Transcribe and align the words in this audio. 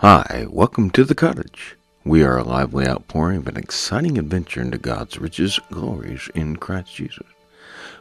Hi, 0.00 0.46
welcome 0.48 0.88
to 0.92 1.04
the 1.04 1.14
cottage. 1.14 1.76
We 2.04 2.22
are 2.22 2.38
a 2.38 2.42
lively 2.42 2.88
outpouring 2.88 3.36
of 3.36 3.48
an 3.48 3.58
exciting 3.58 4.16
adventure 4.16 4.62
into 4.62 4.78
God's 4.78 5.18
riches, 5.18 5.60
glories 5.70 6.30
in 6.34 6.56
Christ 6.56 6.94
Jesus. 6.94 7.26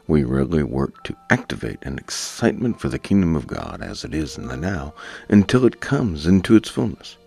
We 0.08 0.24
regularly 0.24 0.64
work 0.64 1.04
to 1.04 1.18
activate 1.30 1.80
an 1.82 1.98
excitement 1.98 2.80
for 2.80 2.88
the 2.88 3.00
kingdom 3.00 3.36
of 3.36 3.48
God 3.48 3.82
as 3.82 4.06
it 4.06 4.14
is 4.14 4.38
in 4.38 4.48
the 4.48 4.56
now 4.56 4.94
until 5.28 5.66
it 5.66 5.82
comes 5.82 6.26
into 6.26 6.56
its 6.56 6.70
fullness. 6.70 7.18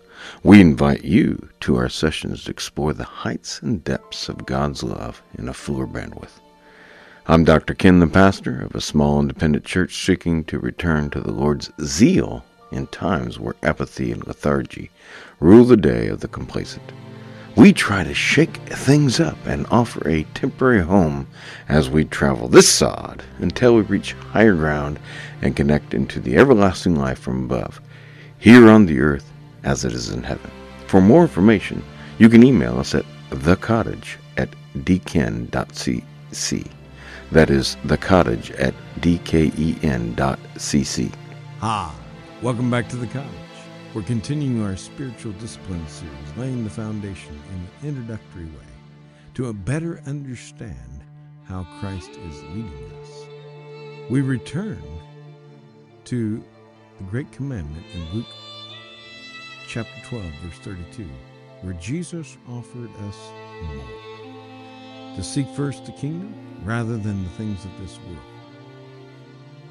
We 0.41 0.59
invite 0.59 1.03
you 1.03 1.49
to 1.59 1.75
our 1.75 1.87
sessions 1.87 2.45
to 2.45 2.49
explore 2.49 2.93
the 2.93 3.03
heights 3.03 3.61
and 3.61 3.83
depths 3.83 4.27
of 4.27 4.47
God's 4.47 4.81
love 4.81 5.21
in 5.37 5.47
a 5.47 5.53
fuller 5.53 5.85
bandwidth. 5.85 6.39
I'm 7.27 7.43
Dr. 7.43 7.75
Ken, 7.75 7.99
the 7.99 8.07
pastor 8.07 8.63
of 8.63 8.73
a 8.73 8.81
small 8.81 9.19
independent 9.19 9.65
church 9.65 10.03
seeking 10.03 10.43
to 10.45 10.57
return 10.57 11.11
to 11.11 11.21
the 11.21 11.31
Lord's 11.31 11.69
zeal 11.79 12.43
in 12.73 12.87
times 12.87 13.39
where 13.39 13.55
apathy 13.63 14.11
and 14.11 14.25
lethargy 14.27 14.89
rule 15.39 15.65
the 15.65 15.77
day 15.77 16.07
of 16.07 16.19
the 16.21 16.27
complacent. 16.27 16.91
We 17.55 17.71
try 17.71 18.03
to 18.03 18.15
shake 18.15 18.57
things 18.67 19.19
up 19.19 19.37
and 19.45 19.67
offer 19.69 20.07
a 20.09 20.23
temporary 20.33 20.81
home 20.81 21.27
as 21.69 21.89
we 21.89 22.03
travel 22.05 22.47
this 22.47 22.67
sod 22.67 23.23
until 23.37 23.75
we 23.75 23.81
reach 23.81 24.13
higher 24.13 24.55
ground 24.55 24.99
and 25.41 25.55
connect 25.55 25.93
into 25.93 26.19
the 26.19 26.35
everlasting 26.35 26.95
life 26.95 27.19
from 27.19 27.45
above, 27.45 27.79
here 28.39 28.69
on 28.69 28.87
the 28.87 28.99
earth 28.99 29.31
as 29.63 29.85
it 29.85 29.93
is 29.93 30.09
in 30.09 30.23
heaven. 30.23 30.49
For 30.87 30.99
more 30.99 31.21
information, 31.21 31.83
you 32.17 32.27
can 32.27 32.43
email 32.43 32.79
us 32.79 32.95
at 32.95 33.05
thecottage 33.29 34.17
at 34.37 34.49
dken.cc. 34.77 36.67
That 37.31 37.49
is 37.49 37.77
the 37.85 37.97
cottage 37.97 38.51
at 38.51 38.73
dken.cc. 38.99 40.15
Hi, 41.59 41.91
welcome 42.43 42.69
back 42.69 42.89
to 42.89 42.97
the 42.97 43.07
cottage. 43.07 43.29
We're 43.93 44.01
continuing 44.01 44.61
our 44.61 44.75
spiritual 44.75 45.31
discipline 45.33 45.87
series, 45.87 46.35
laying 46.35 46.65
the 46.65 46.69
foundation 46.69 47.39
in 47.49 47.55
an 47.55 47.95
introductory 47.95 48.43
way 48.43 48.67
to 49.35 49.47
a 49.47 49.53
better 49.53 50.01
understand 50.05 51.05
how 51.45 51.65
Christ 51.79 52.09
is 52.09 52.43
leading 52.43 52.91
us. 53.01 54.09
We 54.09 54.19
return 54.19 54.83
to 56.03 56.43
the 56.97 57.03
great 57.05 57.31
commandment 57.31 57.85
in 57.93 58.13
Luke 58.13 58.25
chapter 59.65 60.01
12, 60.09 60.25
verse 60.43 60.59
32, 60.59 61.07
where 61.61 61.75
Jesus 61.75 62.35
offered 62.49 62.91
us 63.07 63.17
more 63.63 65.15
to 65.15 65.23
seek 65.23 65.47
first 65.55 65.85
the 65.85 65.93
kingdom 65.93 66.35
rather 66.65 66.97
than 66.97 67.23
the 67.23 67.29
things 67.29 67.63
of 67.63 67.71
this 67.79 67.97
world. 67.99 68.19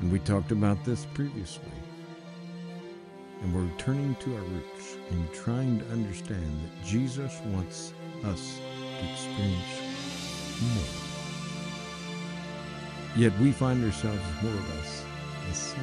And 0.00 0.10
we 0.10 0.20
talked 0.20 0.52
about 0.52 0.82
this 0.86 1.06
previously. 1.12 1.81
And 3.42 3.52
we're 3.52 3.62
returning 3.62 4.14
to 4.20 4.36
our 4.36 4.42
roots 4.42 4.96
and 5.10 5.32
trying 5.32 5.80
to 5.80 5.86
understand 5.86 6.60
that 6.62 6.86
Jesus 6.86 7.40
wants 7.46 7.92
us 8.24 8.60
to 8.98 9.10
experience 9.10 9.82
more. 10.62 10.84
Yet 13.16 13.36
we 13.40 13.50
find 13.50 13.84
ourselves 13.84 14.20
more 14.42 14.52
or 14.52 14.76
less 14.76 15.04
the 15.48 15.54
same. 15.54 15.82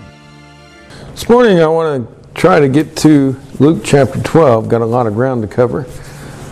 This 1.12 1.28
morning 1.28 1.60
I 1.60 1.68
want 1.68 2.08
to 2.08 2.32
try 2.34 2.62
to 2.62 2.70
get 2.70 2.96
to 2.98 3.36
Luke 3.60 3.82
chapter 3.84 4.22
12. 4.22 4.70
Got 4.70 4.82
a 4.82 4.86
lot 4.86 5.06
of 5.06 5.14
ground 5.14 5.42
to 5.42 5.48
cover. 5.48 5.86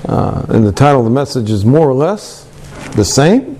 Uh, 0.07 0.45
and 0.49 0.65
the 0.65 0.73
title 0.73 0.99
of 0.99 1.05
the 1.05 1.11
message 1.11 1.49
is 1.49 1.63
More 1.63 1.89
or 1.89 1.93
Less 1.93 2.43
the 2.95 3.05
Same. 3.05 3.57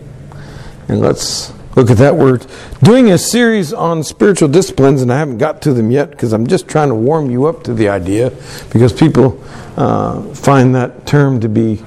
And 0.90 1.00
let's 1.00 1.54
look 1.78 1.92
at 1.92 1.98
that. 1.98 2.16
We're 2.16 2.40
doing 2.82 3.12
a 3.12 3.20
series 3.20 3.72
on 3.72 4.04
spiritual 4.04 4.48
disciplines, 4.50 5.04
and 5.04 5.14
I 5.14 5.20
haven't 5.20 5.38
got 5.38 5.62
to 5.62 5.74
them 5.74 5.92
yet 5.92 6.10
because 6.10 6.34
I'm 6.34 6.48
just 6.48 6.68
trying 6.68 6.90
to 6.90 6.96
warm 6.96 7.30
you 7.30 7.46
up 7.46 7.64
to 7.66 7.74
the 7.76 7.88
idea 7.88 8.32
because 8.74 8.92
people 8.92 9.40
uh, 9.78 10.24
find 10.34 10.74
that 10.74 11.06
term 11.06 11.40
to 11.42 11.48
be 11.48 11.84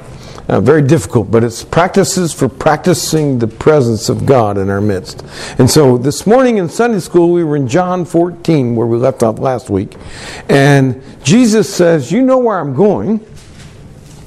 uh, 0.48 0.60
very 0.60 0.82
difficult, 0.82 1.28
but 1.28 1.42
it's 1.42 1.64
practices 1.64 2.32
for 2.32 2.48
practicing 2.48 3.40
the 3.40 3.48
presence 3.48 4.08
of 4.08 4.26
God 4.26 4.58
in 4.58 4.70
our 4.70 4.80
midst. 4.80 5.24
And 5.58 5.68
so 5.68 5.98
this 5.98 6.24
morning 6.24 6.58
in 6.58 6.68
Sunday 6.68 7.00
school, 7.00 7.32
we 7.32 7.42
were 7.42 7.56
in 7.56 7.66
John 7.66 8.04
14, 8.04 8.76
where 8.76 8.86
we 8.86 8.96
left 8.96 9.24
off 9.24 9.40
last 9.40 9.70
week. 9.70 9.96
And 10.48 11.02
Jesus 11.24 11.72
says, 11.72 12.12
You 12.12 12.22
know 12.22 12.38
where 12.38 12.60
I'm 12.60 12.74
going, 12.74 13.26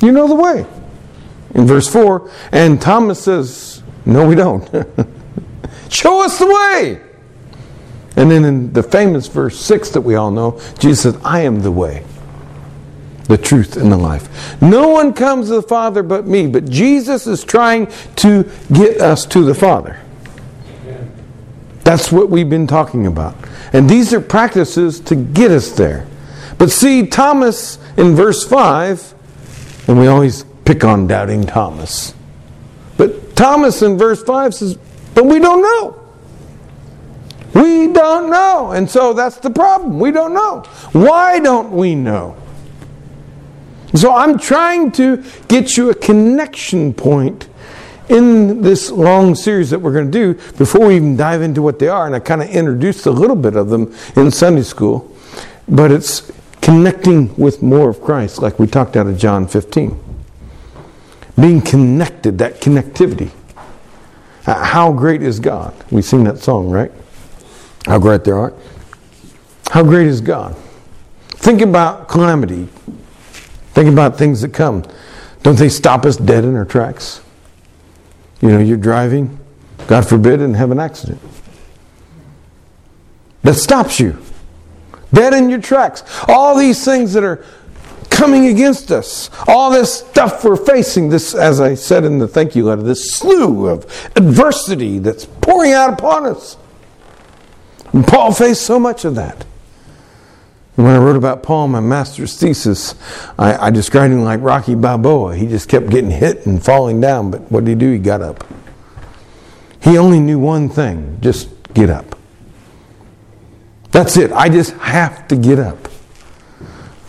you 0.01 0.11
know 0.11 0.27
the 0.27 0.35
way. 0.35 0.65
In 1.55 1.67
verse 1.67 1.87
4, 1.87 2.29
and 2.51 2.81
Thomas 2.81 3.23
says, 3.23 3.81
No, 4.05 4.27
we 4.27 4.35
don't. 4.35 4.69
Show 5.93 6.25
us 6.25 6.39
the 6.39 6.47
way. 6.47 6.99
And 8.15 8.31
then 8.31 8.43
in 8.45 8.73
the 8.73 8.81
famous 8.81 9.27
verse 9.27 9.59
6 9.59 9.89
that 9.91 10.01
we 10.01 10.15
all 10.15 10.31
know, 10.31 10.59
Jesus 10.79 11.03
says, 11.03 11.17
I 11.23 11.41
am 11.41 11.61
the 11.61 11.71
way 11.71 12.03
the 13.25 13.37
truth 13.37 13.77
and 13.77 13.91
the 13.91 13.97
life. 13.97 14.61
No 14.61 14.89
one 14.89 15.13
comes 15.13 15.47
to 15.47 15.55
the 15.55 15.61
Father 15.61 16.03
but 16.03 16.27
me, 16.27 16.47
but 16.47 16.69
Jesus 16.69 17.25
is 17.25 17.43
trying 17.43 17.91
to 18.17 18.49
get 18.71 19.01
us 19.01 19.25
to 19.27 19.43
the 19.43 19.53
Father. 19.53 19.99
That's 21.83 22.11
what 22.11 22.29
we've 22.29 22.49
been 22.49 22.67
talking 22.67 23.07
about. 23.07 23.35
And 23.71 23.89
these 23.89 24.13
are 24.13 24.21
practices 24.21 24.99
to 25.01 25.15
get 25.15 25.51
us 25.51 25.71
there. 25.71 26.07
But 26.57 26.71
see, 26.71 27.05
Thomas 27.07 27.77
in 27.97 28.15
verse 28.15 28.45
5, 28.47 29.13
and 29.87 29.99
we 29.99 30.07
always 30.07 30.43
pick 30.65 30.83
on 30.83 31.07
doubting 31.07 31.45
Thomas. 31.45 32.13
But 32.97 33.35
Thomas 33.35 33.81
in 33.81 33.97
verse 33.97 34.23
5 34.23 34.53
says, 34.53 34.77
But 35.13 35.25
we 35.25 35.39
don't 35.39 35.61
know. 35.61 35.99
We 37.53 37.93
don't 37.93 38.31
know. 38.31 38.71
And 38.71 38.89
so 38.89 39.13
that's 39.13 39.37
the 39.37 39.51
problem. 39.51 39.99
We 39.99 40.11
don't 40.11 40.33
know. 40.33 40.63
Why 40.91 41.39
don't 41.39 41.71
we 41.71 41.93
know? 41.95 42.35
So 43.93 44.13
I'm 44.13 44.39
trying 44.39 44.91
to 44.93 45.23
get 45.47 45.77
you 45.77 45.91
a 45.91 45.95
connection 45.95 46.93
point 46.93 47.47
in 48.09 48.61
this 48.61 48.89
long 48.89 49.35
series 49.35 49.69
that 49.69 49.79
we're 49.79 49.93
going 49.93 50.11
to 50.11 50.11
do 50.11 50.33
before 50.57 50.87
we 50.87 50.95
even 50.95 51.15
dive 51.15 51.41
into 51.41 51.61
what 51.61 51.77
they 51.77 51.87
are. 51.87 52.07
And 52.07 52.15
I 52.15 52.19
kind 52.19 52.41
of 52.41 52.49
introduced 52.49 53.05
a 53.05 53.11
little 53.11 53.35
bit 53.35 53.55
of 53.55 53.69
them 53.69 53.93
in 54.15 54.31
Sunday 54.31 54.63
school, 54.63 55.15
but 55.67 55.91
it's 55.91 56.31
connecting 56.61 57.35
with 57.35 57.61
more 57.61 57.89
of 57.89 58.01
Christ, 58.01 58.41
like 58.41 58.57
we 58.57 58.65
talked 58.65 58.95
out 58.97 59.05
of 59.05 59.17
John 59.17 59.47
15. 59.47 59.99
Being 61.39 61.61
connected, 61.61 62.39
that 62.39 62.61
connectivity. 62.61 63.31
How 64.45 64.91
great 64.91 65.21
is 65.21 65.39
God? 65.39 65.73
We 65.89 66.01
sing 66.01 66.25
that 66.25 66.39
song, 66.39 66.69
right? 66.69 66.91
How 67.85 67.99
great 67.99 68.23
thou 68.23 68.33
art. 68.33 68.55
How 69.71 69.83
great 69.83 70.07
is 70.07 70.21
God? 70.21 70.55
Think 71.29 71.61
about 71.61 72.07
calamity. 72.07 72.67
Think 73.73 73.91
about 73.91 74.17
things 74.17 74.41
that 74.41 74.53
come. 74.53 74.83
Don't 75.43 75.57
they 75.57 75.69
stop 75.69 76.05
us 76.05 76.17
dead 76.17 76.43
in 76.43 76.55
our 76.55 76.65
tracks? 76.65 77.21
You 78.41 78.49
know, 78.49 78.59
you're 78.59 78.77
driving, 78.77 79.39
God 79.87 80.07
forbid, 80.07 80.41
and 80.41 80.55
have 80.55 80.71
an 80.71 80.79
accident. 80.79 81.21
That 83.43 83.55
stops 83.55 83.99
you. 83.99 84.21
Dead 85.13 85.33
in 85.33 85.49
your 85.49 85.61
tracks. 85.61 86.03
All 86.27 86.57
these 86.57 86.83
things 86.83 87.13
that 87.13 87.23
are 87.23 87.45
coming 88.23 88.47
against 88.47 88.89
us. 88.89 89.29
All 89.49 89.69
this 89.69 89.99
stuff 89.99 90.45
we're 90.45 90.55
facing, 90.55 91.09
this, 91.09 91.35
as 91.35 91.59
I 91.59 91.73
said 91.73 92.05
in 92.05 92.19
the 92.19 92.27
thank 92.27 92.55
you 92.55 92.63
letter, 92.63 92.81
this 92.81 93.15
slew 93.15 93.67
of 93.67 93.83
adversity 94.15 94.97
that's 94.99 95.25
pouring 95.25 95.73
out 95.73 95.91
upon 95.91 96.25
us. 96.25 96.55
And 97.91 98.07
Paul 98.07 98.31
faced 98.31 98.61
so 98.61 98.79
much 98.79 99.03
of 99.03 99.15
that. 99.15 99.45
When 100.75 100.87
I 100.87 100.99
wrote 100.99 101.17
about 101.17 101.43
Paul, 101.43 101.67
my 101.67 101.81
master's 101.81 102.39
thesis, 102.39 102.95
I, 103.37 103.67
I, 103.67 103.71
described 103.71 104.13
him 104.13 104.23
like 104.23 104.39
Rocky 104.39 104.73
Balboa. 104.73 105.35
He 105.35 105.45
just 105.45 105.67
kept 105.67 105.89
getting 105.89 106.09
hit 106.09 106.45
and 106.45 106.63
falling 106.63 107.01
down, 107.01 107.29
but 107.29 107.41
what 107.51 107.65
did 107.65 107.71
he 107.71 107.75
do? 107.75 107.91
He 107.91 107.99
got 107.99 108.21
up. 108.21 108.47
He 109.81 109.97
only 109.97 110.21
knew 110.21 110.39
one 110.39 110.69
thing 110.69 111.17
just 111.19 111.49
get 111.73 111.89
up. 111.89 112.17
That's 113.91 114.15
it. 114.15 114.31
I 114.31 114.47
just 114.47 114.71
have 114.75 115.27
to 115.27 115.35
get 115.35 115.59
up. 115.59 115.89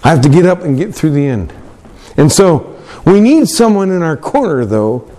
I 0.05 0.11
have 0.11 0.21
to 0.21 0.29
get 0.29 0.45
up 0.45 0.63
and 0.63 0.77
get 0.77 0.95
through 0.95 1.13
the 1.13 1.27
end. 1.27 1.53
And 2.17 2.31
so 2.31 2.79
we 3.07 3.21
need 3.21 3.49
someone 3.49 3.91
in 3.91 4.03
our 4.03 4.17
corner, 4.17 4.65
though, 4.65 5.11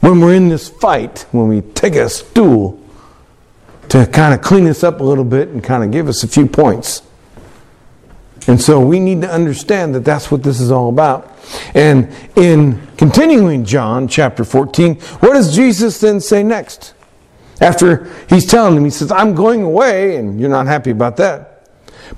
when 0.00 0.20
we're 0.20 0.34
in 0.34 0.50
this 0.50 0.68
fight, 0.68 1.26
when 1.32 1.48
we 1.48 1.62
take 1.62 1.94
a 1.94 2.08
stool 2.10 2.80
to 3.88 4.06
kind 4.06 4.34
of 4.34 4.42
clean 4.42 4.66
us 4.66 4.84
up 4.84 5.00
a 5.00 5.02
little 5.02 5.24
bit 5.24 5.48
and 5.48 5.64
kind 5.64 5.82
of 5.82 5.90
give 5.90 6.08
us 6.08 6.22
a 6.22 6.28
few 6.28 6.46
points. 6.46 7.02
And 8.46 8.60
so 8.60 8.78
we 8.78 9.00
need 9.00 9.22
to 9.22 9.30
understand 9.30 9.94
that 9.94 10.04
that's 10.04 10.30
what 10.30 10.42
this 10.42 10.60
is 10.60 10.70
all 10.70 10.90
about. 10.90 11.30
And 11.74 12.14
in 12.36 12.86
continuing 12.98 13.64
John 13.64 14.06
chapter 14.06 14.44
14, 14.44 14.96
what 14.96 15.32
does 15.32 15.54
Jesus 15.56 15.98
then 16.00 16.20
say 16.20 16.42
next? 16.42 16.92
After 17.60 18.12
he's 18.28 18.44
telling 18.44 18.74
them, 18.74 18.84
he 18.84 18.90
says, 18.90 19.10
I'm 19.10 19.34
going 19.34 19.62
away, 19.62 20.16
and 20.16 20.38
you're 20.38 20.50
not 20.50 20.66
happy 20.66 20.90
about 20.90 21.16
that. 21.18 21.53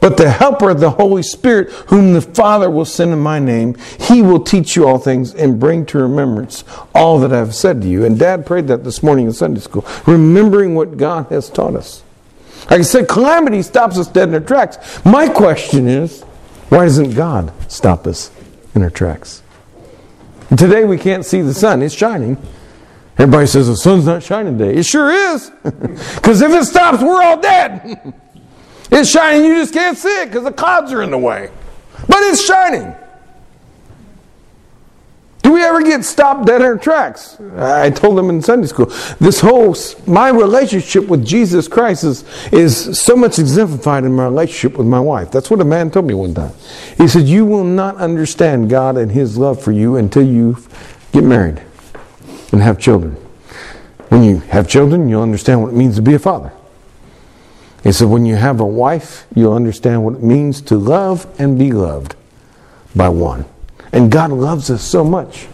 But 0.01 0.17
the 0.17 0.31
Helper, 0.31 0.75
the 0.75 0.91
Holy 0.91 1.23
Spirit, 1.23 1.71
whom 1.89 2.13
the 2.13 2.21
Father 2.21 2.71
will 2.71 2.85
send 2.85 3.13
in 3.13 3.19
my 3.19 3.39
name, 3.39 3.77
he 3.99 4.23
will 4.23 4.41
teach 4.41 4.77
you 4.77 4.87
all 4.87 4.99
things 4.99 5.35
and 5.35 5.59
bring 5.59 5.87
to 5.87 5.99
remembrance 5.99 6.65
all 6.95 7.19
that 7.21 7.33
I've 7.33 7.55
said 7.55 7.83
to 7.83 7.89
you. 7.89 8.05
And 8.05 8.19
Dad 8.19 8.47
prayed 8.47 8.69
that 8.69 8.85
this 8.85 9.03
morning 9.03 9.27
in 9.27 9.33
Sunday 9.33 9.61
school, 9.61 9.87
remembering 10.07 10.75
what 10.75 10.97
God 10.97 11.27
has 11.27 11.49
taught 11.49 11.75
us. 11.75 12.03
Like 12.71 12.81
I 12.81 12.83
said, 12.83 13.09
calamity 13.09 13.63
stops 13.63 13.97
us 13.97 14.09
dead 14.09 14.29
in 14.29 14.35
our 14.35 14.41
tracks. 14.41 15.05
My 15.05 15.29
question 15.29 15.87
is 15.89 16.23
Why 16.69 16.85
doesn't 16.85 17.15
God 17.15 17.53
stop 17.71 18.07
us 18.07 18.31
in 18.75 18.83
our 18.83 18.91
tracks? 18.91 19.43
Today 20.51 20.85
we 20.85 20.99
can't 20.99 21.25
see 21.25 21.41
the 21.41 21.55
sun, 21.55 21.83
it's 21.83 21.95
shining. 21.95 22.37
Everybody 23.19 23.47
says 23.47 23.67
the 23.67 23.77
sun's 23.77 24.05
not 24.05 24.23
shining 24.23 24.59
today. 24.59 24.75
It 24.79 24.85
sure 24.85 25.11
is. 25.11 25.51
Because 26.17 26.43
if 26.43 26.53
it 26.53 26.65
stops, 26.67 27.03
we're 27.03 27.23
all 27.23 27.41
dead. 27.41 28.13
it's 28.91 29.11
shining, 29.11 29.45
you 29.45 29.55
just 29.57 29.73
can't 29.73 29.97
see 29.97 30.23
it 30.23 30.27
because 30.27 30.45
the 30.45 30.53
clouds 30.53 30.93
are 30.93 31.03
in 31.03 31.11
the 31.11 31.19
way. 31.19 31.51
But 32.09 32.19
it's 32.23 32.45
shining. 32.45 32.95
Do 35.47 35.53
we 35.53 35.63
ever 35.63 35.81
get 35.81 36.05
stopped 36.05 36.45
dead 36.47 36.61
in 36.61 36.67
our 36.67 36.77
tracks? 36.77 37.41
I 37.57 37.91
told 37.91 38.19
them 38.19 38.31
in 38.31 38.43
Sunday 38.43 38.67
school. 38.67 38.87
This 39.21 39.39
whole, 39.39 39.77
my 40.05 40.29
relationship 40.31 41.07
with 41.07 41.25
Jesus 41.25 41.69
Christ 41.69 42.03
is, 42.03 42.25
is 42.53 43.01
so 43.01 43.15
much 43.15 43.39
exemplified 43.39 44.03
in 44.03 44.13
my 44.13 44.25
relationship 44.25 44.77
with 44.77 44.89
my 44.89 44.99
wife. 44.99 45.31
That's 45.31 45.49
what 45.49 45.61
a 45.61 45.65
man 45.65 45.93
told 45.93 46.07
me 46.07 46.15
one 46.15 46.35
time. 46.35 46.53
He 46.99 47.07
said, 47.07 47.29
You 47.29 47.47
will 47.47 47.63
not 47.63 47.95
understand 47.95 48.71
God 48.71 48.97
and 48.97 49.13
His 49.13 49.39
love 49.39 49.63
for 49.63 49.71
you 49.71 49.95
until 49.95 50.27
you 50.27 50.57
get 51.13 51.23
married 51.23 51.63
and 52.51 52.61
have 52.61 52.81
children. 52.81 53.13
When 54.09 54.25
you 54.25 54.39
have 54.39 54.69
children, 54.69 55.09
you'll 55.09 55.23
understand 55.23 55.63
what 55.63 55.69
it 55.69 55.77
means 55.77 55.95
to 55.95 56.03
be 56.03 56.15
a 56.15 56.19
father. 56.19 56.53
He 57.87 57.93
said, 57.93 58.09
When 58.09 58.27
you 58.27 58.35
have 58.35 58.59
a 58.59 58.67
wife, 58.67 59.29
you'll 59.33 59.55
understand 59.55 60.05
what 60.05 60.15
it 60.15 60.23
means 60.23 60.61
to 60.63 60.77
love 60.77 61.25
and 61.39 61.57
be 61.57 61.71
loved 61.71 62.17
by 62.97 63.09
one. 63.09 63.45
And 63.93 64.11
God 64.11 64.33
loves 64.33 64.71
us 64.71 64.83
so 64.83 65.05
much. 65.05 65.47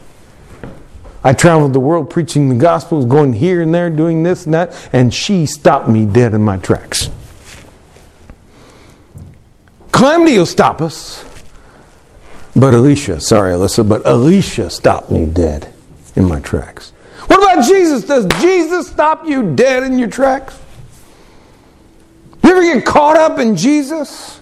I 1.23 1.35
traveled 1.35 1.75
the 1.75 1.81
world 1.81 2.09
preaching 2.09 2.49
the 2.49 2.55
gospel, 2.55 3.05
going 3.05 3.35
here 3.35 3.61
and 3.61 3.75
there, 3.75 3.91
doing 3.91 4.23
this 4.23 4.47
and 4.47 4.55
that, 4.55 4.89
and 4.95 5.13
she 5.13 5.45
stopped 5.45 5.91
me 5.91 6.07
dead 6.07 6.33
in 6.33 6.41
my 6.41 6.57
tracks. 6.57 7.11
Calamity 9.93 10.39
will 10.39 10.47
stop 10.47 10.81
us. 10.81 11.23
But 12.57 12.73
Alicia, 12.73 13.21
sorry, 13.21 13.53
Alyssa, 13.53 13.87
but 13.87 14.07
Alicia 14.07 14.71
stopped 14.71 15.11
me 15.11 15.27
dead 15.27 15.71
in 16.17 16.25
my 16.25 16.41
tracks. 16.41 16.93
What 17.27 17.43
about 17.43 17.67
Jesus? 17.67 18.05
Does 18.05 18.27
Jesus 18.41 18.89
stop 18.89 19.27
you 19.27 19.55
dead 19.55 19.83
in 19.83 19.99
your 19.99 20.09
tracks? 20.09 20.62
You 22.43 22.51
ever 22.51 22.63
get 22.63 22.85
caught 22.85 23.17
up 23.17 23.39
in 23.39 23.57
Jesus? 23.57 24.41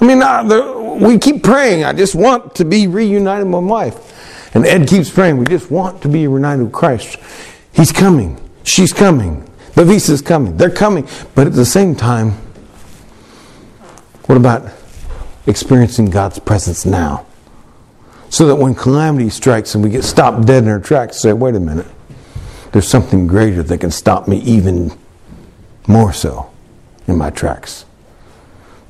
I 0.00 0.06
mean, 0.06 0.22
uh, 0.22 0.42
the, 0.42 0.98
we 1.00 1.18
keep 1.18 1.42
praying. 1.42 1.84
I 1.84 1.92
just 1.92 2.14
want 2.14 2.54
to 2.56 2.64
be 2.64 2.86
reunited 2.86 3.46
with 3.46 3.52
my 3.52 3.58
wife. 3.58 4.54
And 4.54 4.66
Ed 4.66 4.88
keeps 4.88 5.10
praying. 5.10 5.36
We 5.36 5.46
just 5.46 5.70
want 5.70 6.02
to 6.02 6.08
be 6.08 6.26
reunited 6.26 6.64
with 6.64 6.72
Christ. 6.72 7.16
He's 7.72 7.92
coming. 7.92 8.40
She's 8.62 8.92
coming. 8.92 9.48
The 9.74 9.84
visa's 9.84 10.22
coming. 10.22 10.56
They're 10.56 10.70
coming. 10.70 11.08
But 11.34 11.46
at 11.46 11.52
the 11.52 11.66
same 11.66 11.94
time, 11.94 12.32
what 14.26 14.36
about 14.36 14.70
experiencing 15.46 16.06
God's 16.06 16.38
presence 16.38 16.86
now? 16.86 17.26
So 18.30 18.46
that 18.46 18.56
when 18.56 18.74
calamity 18.74 19.30
strikes 19.30 19.74
and 19.74 19.84
we 19.84 19.90
get 19.90 20.04
stopped 20.04 20.46
dead 20.46 20.64
in 20.64 20.68
our 20.68 20.80
tracks, 20.80 21.20
say, 21.20 21.32
wait 21.32 21.54
a 21.54 21.60
minute, 21.60 21.86
there's 22.72 22.88
something 22.88 23.26
greater 23.26 23.62
that 23.62 23.78
can 23.78 23.90
stop 23.90 24.26
me 24.26 24.38
even 24.38 24.92
more 25.86 26.12
so 26.12 26.53
in 27.06 27.16
my 27.16 27.30
tracks 27.30 27.84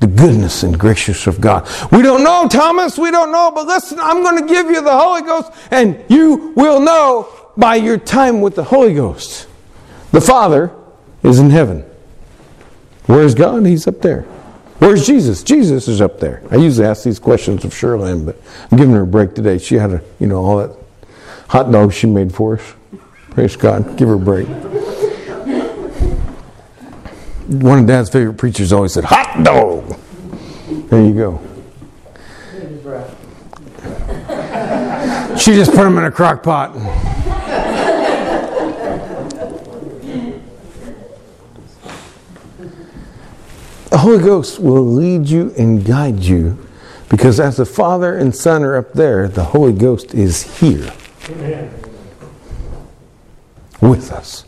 the 0.05 0.07
goodness 0.07 0.63
and 0.63 0.79
gracious 0.79 1.27
of 1.27 1.41
God. 1.41 1.67
We 1.91 2.03
don't 2.03 2.23
know, 2.23 2.47
Thomas, 2.47 2.99
we 2.99 3.11
don't 3.11 3.33
know, 3.33 3.51
but 3.55 3.67
listen, 3.67 3.99
I'm 3.99 4.23
going 4.23 4.47
to 4.47 4.47
give 4.47 4.67
you 4.67 4.83
the 4.83 4.97
Holy 4.97 5.23
Ghost, 5.23 5.51
and 5.71 6.05
you 6.09 6.53
will 6.57 6.79
know 6.79 7.51
by 7.57 7.77
your 7.77 7.97
time 7.97 8.43
with 8.43 8.55
the 8.55 8.65
Holy 8.65 8.93
Ghost. 8.93 9.49
The 10.13 10.21
Father 10.21 10.71
is 11.23 11.39
in 11.39 11.49
heaven. 11.49 11.85
Where's 13.07 13.35
God? 13.35 13.65
He's 13.65 13.87
up 13.87 14.03
there. 14.03 14.23
Where's 14.79 15.07
Jesus? 15.07 15.43
Jesus 15.43 15.89
is 15.89 16.03
up 16.03 16.21
there. 16.21 16.43
I 16.51 16.57
usually 16.57 16.87
ask 16.87 17.03
these 17.03 17.19
questions 17.19 17.65
of 17.65 17.75
Shirley, 17.75 18.19
but 18.23 18.37
I'm 18.71 18.77
giving 18.77 18.95
her 18.95 19.03
a 19.03 19.07
break 19.07 19.35
today. 19.35 19.57
She 19.57 19.77
had 19.77 19.91
a, 19.91 20.03
you 20.21 20.27
know, 20.27 20.45
all 20.45 20.59
that 20.59 20.77
hot 21.49 21.73
dog 21.73 21.95
she 21.95 22.07
made 22.07 22.35
for 22.35 22.59
us. 22.59 22.75
Praise 23.31 23.57
God. 23.57 23.97
Give 23.97 24.09
her 24.09 24.17
a 24.17 24.19
break 24.19 24.49
one 27.47 27.81
of 27.81 27.87
Dad's 27.87 28.11
favorite 28.11 28.35
preachers 28.35 28.73
always 28.73 28.93
said, 28.93 29.05
hot 29.05 29.43
dog. 29.45 29.99
There 30.89 31.05
you 31.05 31.15
go. 31.15 31.41
She 35.37 35.53
just 35.53 35.73
put 35.73 35.83
them 35.83 35.99
in 35.99 36.05
a 36.05 36.11
crock 36.11 36.43
pot. 36.43 36.73
The 43.91 43.99
Holy 43.99 44.19
Ghost 44.25 44.59
will 44.59 44.85
lead 44.85 45.29
you 45.29 45.53
and 45.57 45.85
guide 45.85 46.21
you 46.21 46.59
because 47.09 47.39
as 47.39 47.59
the 47.59 47.67
Father 47.67 48.17
and 48.17 48.35
Son 48.35 48.63
are 48.65 48.77
up 48.77 48.93
there, 48.93 49.29
the 49.29 49.45
Holy 49.45 49.73
Ghost 49.73 50.15
is 50.15 50.59
here 50.59 50.93
Amen. 51.31 51.73
with 53.81 54.11
us. 54.11 54.47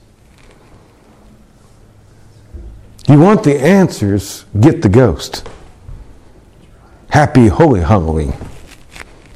You 3.08 3.20
want 3.20 3.44
the 3.44 3.56
answers, 3.56 4.44
get 4.58 4.82
the 4.82 4.88
ghost. 4.88 5.48
Happy 7.08 7.46
Holy 7.46 7.80
Halloween. 7.80 8.34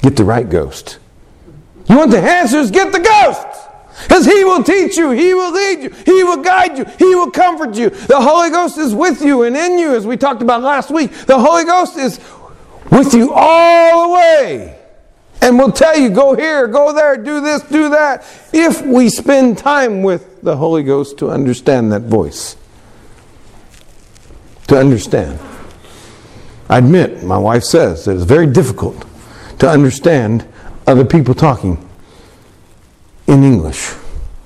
Get 0.01 0.17
the 0.17 0.25
right 0.25 0.49
ghost. 0.49 0.99
You 1.87 1.97
want 1.97 2.11
the 2.11 2.19
answers, 2.19 2.69
get 2.69 2.91
the 2.91 2.99
ghost. 2.99 3.47
Because 4.03 4.25
he 4.25 4.43
will 4.43 4.63
teach 4.63 4.97
you, 4.97 5.11
he 5.11 5.33
will 5.33 5.51
lead 5.51 5.83
you, 5.83 5.89
he 6.05 6.23
will 6.23 6.41
guide 6.41 6.77
you, 6.77 6.85
he 6.97 7.15
will 7.15 7.31
comfort 7.31 7.75
you. 7.75 7.89
The 7.89 8.19
Holy 8.19 8.49
Ghost 8.49 8.77
is 8.77 8.95
with 8.95 9.21
you 9.21 9.43
and 9.43 9.55
in 9.55 9.77
you, 9.77 9.95
as 9.95 10.07
we 10.07 10.17
talked 10.17 10.41
about 10.41 10.61
last 10.61 10.89
week. 10.89 11.11
The 11.11 11.39
Holy 11.39 11.63
Ghost 11.63 11.97
is 11.97 12.19
with 12.89 13.13
you 13.13 13.31
all 13.33 14.07
the 14.07 14.13
way. 14.15 14.77
And 15.41 15.57
will 15.57 15.71
tell 15.71 15.97
you, 15.97 16.09
go 16.09 16.35
here, 16.35 16.67
go 16.67 16.93
there, 16.93 17.17
do 17.17 17.41
this, 17.41 17.61
do 17.63 17.89
that, 17.89 18.25
if 18.53 18.81
we 18.85 19.09
spend 19.09 19.57
time 19.57 20.03
with 20.03 20.41
the 20.41 20.57
Holy 20.57 20.83
Ghost 20.83 21.17
to 21.19 21.29
understand 21.29 21.91
that 21.91 22.01
voice 22.01 22.57
to 24.71 24.79
understand. 24.79 25.37
I 26.69 26.77
admit, 26.77 27.23
my 27.23 27.37
wife 27.37 27.63
says 27.63 28.05
that 28.05 28.15
it's 28.15 28.23
very 28.23 28.47
difficult 28.47 29.05
to 29.59 29.69
understand 29.69 30.47
other 30.87 31.03
people 31.03 31.33
talking 31.33 31.77
in 33.27 33.43
English. 33.43 33.93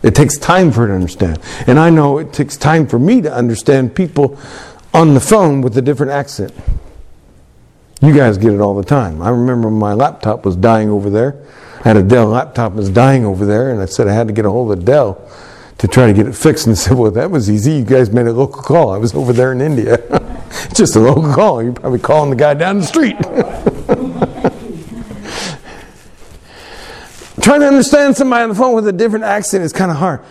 It 0.02 0.16
takes 0.16 0.38
time 0.40 0.72
for 0.72 0.82
her 0.82 0.88
to 0.88 0.94
understand. 0.94 1.40
And 1.68 1.78
I 1.78 1.92
know 1.92 2.18
it 2.18 2.34
takes 2.34 2.58
time 2.58 2.88
for 2.88 2.98
me 2.98 3.22
to 3.22 3.32
understand 3.32 3.96
people 3.96 4.40
on 4.96 5.14
the 5.14 5.20
phone 5.20 5.62
with 5.62 5.78
a 5.78 5.82
different 5.82 6.12
accent. 6.12 6.54
You 8.02 8.12
guys 8.12 8.40
get 8.40 8.52
it 8.52 8.62
all 8.62 8.76
the 8.76 8.84
time. 8.84 9.22
I 9.22 9.30
remember 9.30 9.70
my 9.70 9.94
laptop 9.94 10.44
was 10.44 10.56
dying 10.56 10.90
over 10.90 11.12
there. 11.12 11.40
I 11.82 11.90
had 11.90 11.98
a 11.98 12.04
Dell 12.04 12.28
laptop 12.28 12.74
that 12.74 12.78
was 12.78 12.90
dying 12.90 13.26
over 13.26 13.46
there, 13.46 13.72
and 13.72 13.80
I 13.80 13.86
said 13.86 14.08
I 14.08 14.14
had 14.14 14.28
to 14.28 14.34
get 14.34 14.46
a 14.46 14.50
hold 14.50 14.72
of 14.72 14.86
Dell 14.86 15.22
to 15.78 15.88
try 15.88 16.08
to 16.08 16.14
get 16.14 16.28
it 16.28 16.36
fixed 16.36 16.68
and 16.68 16.78
said, 16.78 16.98
Well, 16.98 17.12
that 17.12 17.32
was 17.32 17.50
easy. 17.50 17.74
You 17.74 17.86
guys 17.86 18.12
made 18.12 18.28
a 18.28 18.34
local 18.34 18.62
call. 18.62 18.92
I 18.92 18.98
was 18.98 19.14
over 19.14 19.34
there 19.34 19.52
in 19.52 19.62
India. 19.62 19.98
Just 20.74 20.96
a 20.96 21.00
local 21.00 21.34
call. 21.34 21.62
You're 21.62 21.74
probably 21.74 22.00
calling 22.00 22.30
the 22.30 22.36
guy 22.36 22.54
down 22.54 22.80
the 22.80 22.86
street. 22.86 23.18
Trying 27.42 27.60
to 27.60 27.68
understand 27.68 28.18
somebody 28.18 28.44
on 28.44 28.50
the 28.50 28.56
phone 28.56 28.74
with 28.74 28.88
a 28.88 28.94
different 28.94 29.26
accent 29.26 29.64
is 29.64 29.74
kind 29.74 29.92
of 29.92 29.98
hard. 29.98 30.22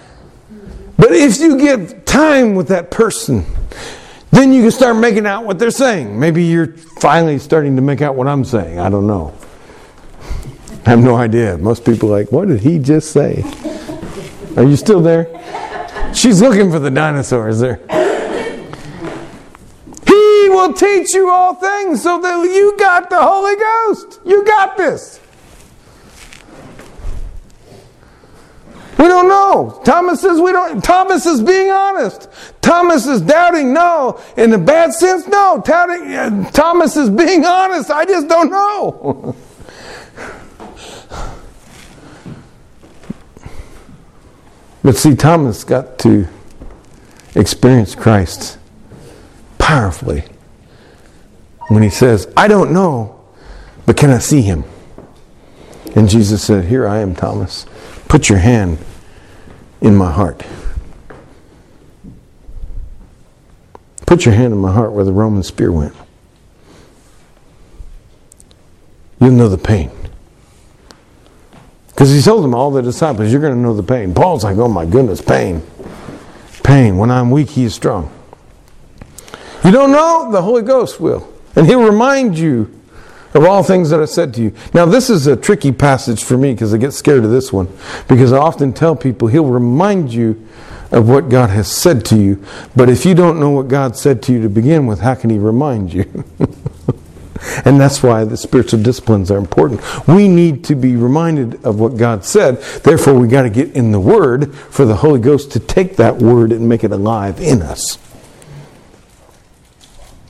But 0.97 1.13
if 1.13 1.39
you 1.39 1.59
give 1.59 2.05
time 2.05 2.55
with 2.55 2.69
that 2.69 2.91
person, 2.91 3.45
then 4.31 4.53
you 4.53 4.63
can 4.63 4.71
start 4.71 4.97
making 4.97 5.27
out 5.27 5.45
what 5.45 5.59
they're 5.59 5.71
saying. 5.71 6.19
Maybe 6.19 6.45
you're 6.45 6.73
finally 7.01 7.39
starting 7.39 7.77
to 7.77 7.83
make 7.83 8.03
out 8.03 8.17
what 8.17 8.27
I'm 8.27 8.45
saying. 8.45 8.81
I 8.81 8.89
don't 8.89 9.07
know. 9.07 9.35
I 10.87 10.91
have 10.91 10.99
no 10.99 11.15
idea. 11.15 11.59
Most 11.59 11.85
people 11.85 12.09
are 12.09 12.19
like, 12.19 12.33
what 12.33 12.49
did 12.49 12.61
he 12.61 12.79
just 12.79 13.13
say? 13.13 13.45
Are 14.57 14.63
you 14.65 14.77
still 14.77 15.01
there? 15.01 15.27
She's 16.15 16.41
looking 16.41 16.71
for 16.71 16.79
the 16.79 16.91
dinosaurs 16.91 17.59
there. 17.59 17.81
He 20.07 20.49
will 20.49 20.73
teach 20.73 21.13
you 21.13 21.29
all 21.29 21.55
things 21.55 22.03
so 22.03 22.21
that 22.21 22.45
you 22.45 22.77
got 22.79 23.11
the 23.11 23.21
Holy 23.21 23.57
Ghost. 23.57 24.21
You 24.25 24.45
got 24.45 24.77
this. 24.77 25.21
We 28.97 29.09
don't 29.09 29.29
know. 29.29 29.81
Thomas 29.85 30.21
says 30.21 30.41
we 30.41 30.53
don't. 30.53 30.83
Thomas 30.83 31.27
is 31.27 31.43
being 31.43 31.71
honest. 31.71 32.29
Thomas 32.63 33.07
is 33.07 33.21
doubting. 33.21 33.75
No, 33.75 34.21
in 34.37 34.51
the 34.51 34.59
bad 34.59 34.95
sense, 34.95 35.27
no. 35.27 35.61
Doubting, 35.65 36.15
uh, 36.15 36.51
Thomas 36.53 36.97
is 36.97 37.11
being 37.11 37.45
honest. 37.45 37.91
I 37.91 38.05
just 38.05 38.29
don't 38.29 38.51
know. 38.51 39.35
But 44.85 44.97
see, 44.97 45.17
Thomas 45.17 45.65
got 45.65 45.99
to 46.01 46.29
experience 47.35 47.95
Christ 47.95 48.59
powerfully 49.59 50.25
when 51.69 51.83
he 51.83 51.89
says, 51.89 52.31
I 52.37 52.49
don't 52.49 52.71
know, 52.73 53.19
but 53.87 53.97
can 53.97 54.11
I 54.11 54.19
see 54.19 54.43
him? 54.43 54.63
And 55.97 56.07
Jesus 56.07 56.45
said, 56.45 56.67
Here 56.67 56.87
I 56.87 56.99
am, 56.99 57.15
Thomas. 57.15 57.65
Put 58.09 58.29
your 58.29 58.39
hand 58.39 58.77
in 59.81 59.97
my 59.97 60.13
heart. 60.13 60.45
Put 64.07 64.27
your 64.27 64.35
hand 64.35 64.53
in 64.53 64.59
my 64.59 64.73
heart 64.73 64.93
where 64.93 65.05
the 65.05 65.13
Roman 65.13 65.43
spear 65.43 65.73
went. 65.73 65.95
you'll 69.19 69.33
know 69.33 69.49
the 69.49 69.57
pain. 69.57 69.91
Because 71.95 72.13
he 72.13 72.21
told 72.21 72.43
them, 72.43 72.55
all 72.55 72.71
the 72.73 72.83
disciples, 72.83 73.31
you're 73.31 73.41
going 73.41 73.55
to 73.55 73.61
know 73.61 73.75
the 73.75 73.83
pain. 73.83 74.13
Paul's 74.15 74.43
like, 74.43 74.57
oh 74.57 74.69
my 74.69 74.85
goodness, 74.85 75.21
pain. 75.21 75.63
Pain. 76.65 76.97
When 76.97 77.11
I'm 77.11 77.31
weak, 77.31 77.51
he 77.51 77.65
is 77.65 77.75
strong. 77.75 78.13
You 79.65 79.71
don't 79.71 79.93
know? 79.93 80.31
The 80.33 80.43
Holy 80.43 80.63
Ghost 80.63 81.01
will. 81.01 81.33
And 81.55 81.67
he'll 81.67 81.85
remind 81.85 82.37
you 82.37 82.69
of 83.33 83.45
all 83.45 83.63
things 83.63 83.91
that 83.91 84.01
I 84.01 84.07
said 84.07 84.35
to 84.35 84.43
you. 84.43 84.55
Now, 84.73 84.87
this 84.87 85.09
is 85.09 85.27
a 85.27 85.37
tricky 85.37 85.73
passage 85.73 86.25
for 86.25 86.37
me 86.37 86.53
because 86.53 86.75
I 86.75 86.79
get 86.79 86.93
scared 86.93 87.25
of 87.25 87.31
this 87.31 87.53
one. 87.53 87.69
Because 88.09 88.33
I 88.33 88.39
often 88.39 88.73
tell 88.73 88.97
people, 88.97 89.29
he'll 89.29 89.47
remind 89.47 90.13
you 90.13 90.47
of 90.91 91.09
what 91.09 91.29
God 91.29 91.51
has 91.51 91.71
said 91.71 92.05
to 92.07 92.17
you. 92.17 92.45
But 92.75 92.89
if 92.89 93.05
you 93.05 93.15
don't 93.15 93.41
know 93.41 93.51
what 93.51 93.69
God 93.69 93.97
said 93.97 94.23
to 94.25 94.33
you 94.33 94.43
to 94.43 94.49
begin 94.49 94.87
with, 94.87 95.01
how 95.01 95.15
can 95.15 95.31
he 95.31 95.39
remind 95.39 95.93
you? 95.93 96.25
And 97.65 97.81
that's 97.81 98.03
why 98.03 98.25
the 98.25 98.37
spiritual 98.37 98.83
disciplines 98.83 99.31
are 99.31 99.39
important. 99.39 99.81
We 100.09 100.29
need 100.29 100.65
to 100.65 100.75
be 100.75 100.97
reminded 100.97 101.65
of 101.65 101.81
what 101.81 101.97
God 101.97 102.25
said. 102.25 102.61
Therefore, 102.83 103.15
we 103.15 103.29
got 103.29 103.43
to 103.43 103.51
get 103.51 103.73
in 103.73 103.93
the 103.93 104.01
Word 104.01 104.55
for 104.55 104.85
the 104.85 104.97
Holy 104.97 105.21
Ghost 105.21 105.53
to 105.53 105.61
take 105.61 105.97
that 105.97 106.17
Word 106.17 106.53
and 106.53 106.69
make 106.69 106.85
it 106.85 106.93
alive 106.93 107.41
in 107.41 107.63
us. 107.63 107.99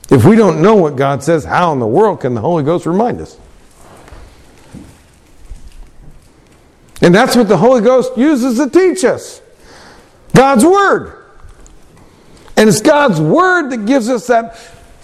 If 0.09 0.23
we 0.23 0.35
don't 0.35 0.61
know 0.61 0.75
what 0.75 0.95
God 0.95 1.23
says, 1.23 1.43
how 1.43 1.73
in 1.73 1.79
the 1.79 1.87
world 1.87 2.21
can 2.21 2.35
the 2.35 2.41
Holy 2.41 2.63
Ghost 2.63 2.85
remind 2.85 3.21
us? 3.21 3.37
And 7.01 7.13
that's 7.13 7.35
what 7.35 7.47
the 7.47 7.57
Holy 7.57 7.81
Ghost 7.81 8.17
uses 8.17 8.57
to 8.57 8.69
teach 8.69 9.03
us 9.03 9.41
God's 10.33 10.63
Word. 10.63 11.23
And 12.57 12.69
it's 12.69 12.81
God's 12.81 13.19
Word 13.19 13.69
that 13.71 13.85
gives 13.85 14.09
us 14.09 14.27
that 14.27 14.57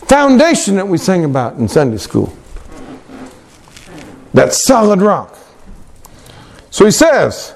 foundation 0.08 0.76
that 0.76 0.88
we 0.88 0.98
sang 0.98 1.26
about 1.26 1.56
in 1.58 1.68
Sunday 1.68 1.98
school. 1.98 2.34
That 4.34 4.54
solid 4.54 5.02
rock. 5.02 5.38
So 6.70 6.86
he 6.86 6.92
says, 6.92 7.54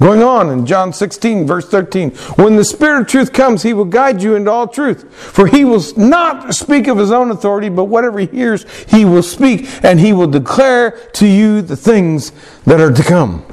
going 0.00 0.22
on 0.22 0.50
in 0.50 0.64
John 0.64 0.92
16, 0.92 1.46
verse 1.46 1.68
13, 1.68 2.10
when 2.36 2.56
the 2.56 2.64
Spirit 2.64 3.02
of 3.02 3.06
truth 3.06 3.32
comes, 3.32 3.62
he 3.62 3.74
will 3.74 3.84
guide 3.84 4.22
you 4.22 4.34
into 4.34 4.50
all 4.50 4.66
truth. 4.66 5.12
For 5.14 5.46
he 5.46 5.64
will 5.64 5.82
not 5.96 6.54
speak 6.54 6.88
of 6.88 6.96
his 6.96 7.12
own 7.12 7.30
authority, 7.30 7.68
but 7.68 7.84
whatever 7.84 8.18
he 8.18 8.26
hears, 8.26 8.64
he 8.84 9.04
will 9.04 9.22
speak, 9.22 9.68
and 9.84 10.00
he 10.00 10.12
will 10.12 10.26
declare 10.26 10.92
to 11.14 11.26
you 11.26 11.60
the 11.60 11.76
things 11.76 12.32
that 12.64 12.80
are 12.80 12.92
to 12.92 13.02
come. 13.02 13.44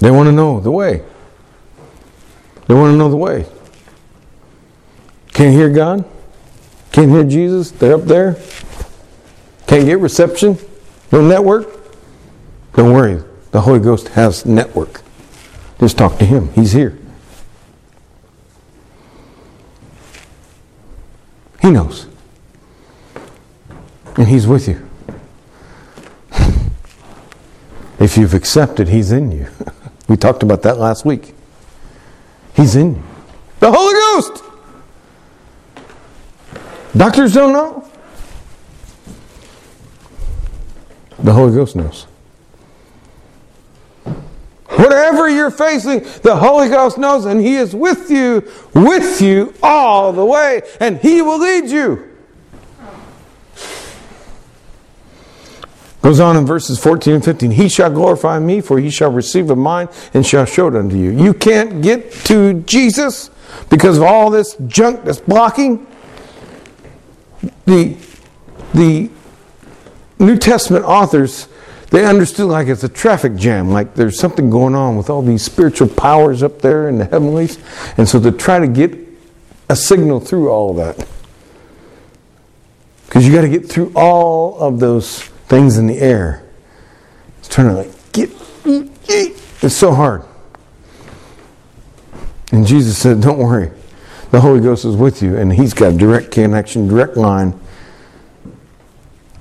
They 0.00 0.10
want 0.10 0.26
to 0.26 0.32
know 0.32 0.60
the 0.60 0.70
way. 0.70 1.02
They 2.66 2.74
want 2.74 2.92
to 2.92 2.96
know 2.96 3.08
the 3.08 3.16
way. 3.16 3.46
Can't 5.38 5.54
hear 5.54 5.70
God? 5.70 6.04
Can't 6.90 7.12
hear 7.12 7.22
Jesus? 7.22 7.70
They're 7.70 7.94
up 7.94 8.06
there? 8.06 8.34
Can't 9.68 9.84
get 9.84 10.00
reception? 10.00 10.58
No 11.12 11.20
network? 11.20 11.68
Don't 12.74 12.92
worry. 12.92 13.22
The 13.52 13.60
Holy 13.60 13.78
Ghost 13.78 14.08
has 14.08 14.44
network. 14.44 15.00
Just 15.78 15.96
talk 15.96 16.18
to 16.18 16.24
Him. 16.24 16.52
He's 16.54 16.72
here. 16.72 16.98
He 21.62 21.70
knows. 21.70 22.08
And 24.16 24.26
He's 24.26 24.48
with 24.48 24.66
you. 24.66 24.90
If 28.00 28.16
you've 28.16 28.34
accepted, 28.34 28.88
He's 28.88 29.12
in 29.12 29.30
you. 29.30 29.46
We 30.08 30.16
talked 30.16 30.42
about 30.42 30.62
that 30.62 30.78
last 30.78 31.04
week. 31.04 31.32
He's 32.54 32.74
in 32.74 32.96
you. 32.96 33.02
The 33.60 33.70
Holy 33.70 33.94
Ghost! 33.94 34.47
Doctors 36.96 37.34
don't 37.34 37.52
know. 37.52 37.88
The 41.18 41.32
Holy 41.32 41.54
Ghost 41.54 41.76
knows. 41.76 42.06
Whatever 44.66 45.28
you're 45.28 45.50
facing, 45.50 46.00
the 46.22 46.36
Holy 46.36 46.68
Ghost 46.68 46.98
knows, 46.98 47.24
and 47.24 47.40
He 47.40 47.56
is 47.56 47.74
with 47.74 48.10
you, 48.10 48.48
with 48.74 49.20
you 49.20 49.52
all 49.62 50.12
the 50.12 50.24
way, 50.24 50.62
and 50.78 50.98
He 50.98 51.20
will 51.20 51.38
lead 51.38 51.68
you. 51.68 52.08
Goes 56.00 56.20
on 56.20 56.36
in 56.36 56.46
verses 56.46 56.78
14 56.78 57.14
and 57.14 57.24
15. 57.24 57.50
He 57.50 57.68
shall 57.68 57.90
glorify 57.90 58.38
me, 58.38 58.60
for 58.60 58.78
he 58.78 58.88
shall 58.88 59.10
receive 59.10 59.50
of 59.50 59.58
mine 59.58 59.88
and 60.14 60.24
shall 60.24 60.44
show 60.44 60.68
it 60.68 60.76
unto 60.76 60.96
you. 60.96 61.10
You 61.10 61.34
can't 61.34 61.82
get 61.82 62.12
to 62.26 62.62
Jesus 62.62 63.30
because 63.68 63.98
of 63.98 64.04
all 64.04 64.30
this 64.30 64.56
junk 64.68 65.04
that's 65.04 65.20
blocking 65.20 65.86
the, 67.68 67.96
the 68.74 69.10
New 70.18 70.38
Testament 70.38 70.84
authors, 70.84 71.48
they 71.90 72.04
understood 72.04 72.46
like 72.46 72.68
it's 72.68 72.84
a 72.84 72.88
traffic 72.88 73.36
jam, 73.36 73.70
like 73.70 73.94
there's 73.94 74.18
something 74.18 74.50
going 74.50 74.74
on 74.74 74.96
with 74.96 75.10
all 75.10 75.22
these 75.22 75.42
spiritual 75.42 75.88
powers 75.88 76.42
up 76.42 76.60
there 76.60 76.88
in 76.88 76.98
the 76.98 77.04
heavenlies. 77.04 77.58
And 77.96 78.08
so 78.08 78.20
to 78.20 78.32
try 78.32 78.58
to 78.58 78.66
get 78.66 78.98
a 79.68 79.76
signal 79.76 80.20
through 80.20 80.50
all 80.50 80.70
of 80.70 80.76
that. 80.76 81.08
Because 83.06 83.26
you 83.26 83.32
got 83.32 83.42
to 83.42 83.48
get 83.48 83.68
through 83.68 83.92
all 83.94 84.58
of 84.58 84.80
those 84.80 85.22
things 85.48 85.78
in 85.78 85.86
the 85.86 85.98
air. 85.98 86.46
It's 87.38 87.48
trying 87.48 87.68
to 87.68 87.74
like 87.74 88.12
get, 88.12 88.30
it's 88.64 89.74
so 89.74 89.92
hard. 89.92 90.24
And 92.52 92.66
Jesus 92.66 92.98
said, 92.98 93.20
Don't 93.20 93.38
worry 93.38 93.70
the 94.30 94.40
Holy 94.40 94.60
Ghost 94.60 94.84
is 94.84 94.96
with 94.96 95.22
you, 95.22 95.36
and 95.36 95.52
He's 95.52 95.74
got 95.74 95.94
a 95.94 95.96
direct 95.96 96.30
connection, 96.30 96.88
direct 96.88 97.16
line 97.16 97.58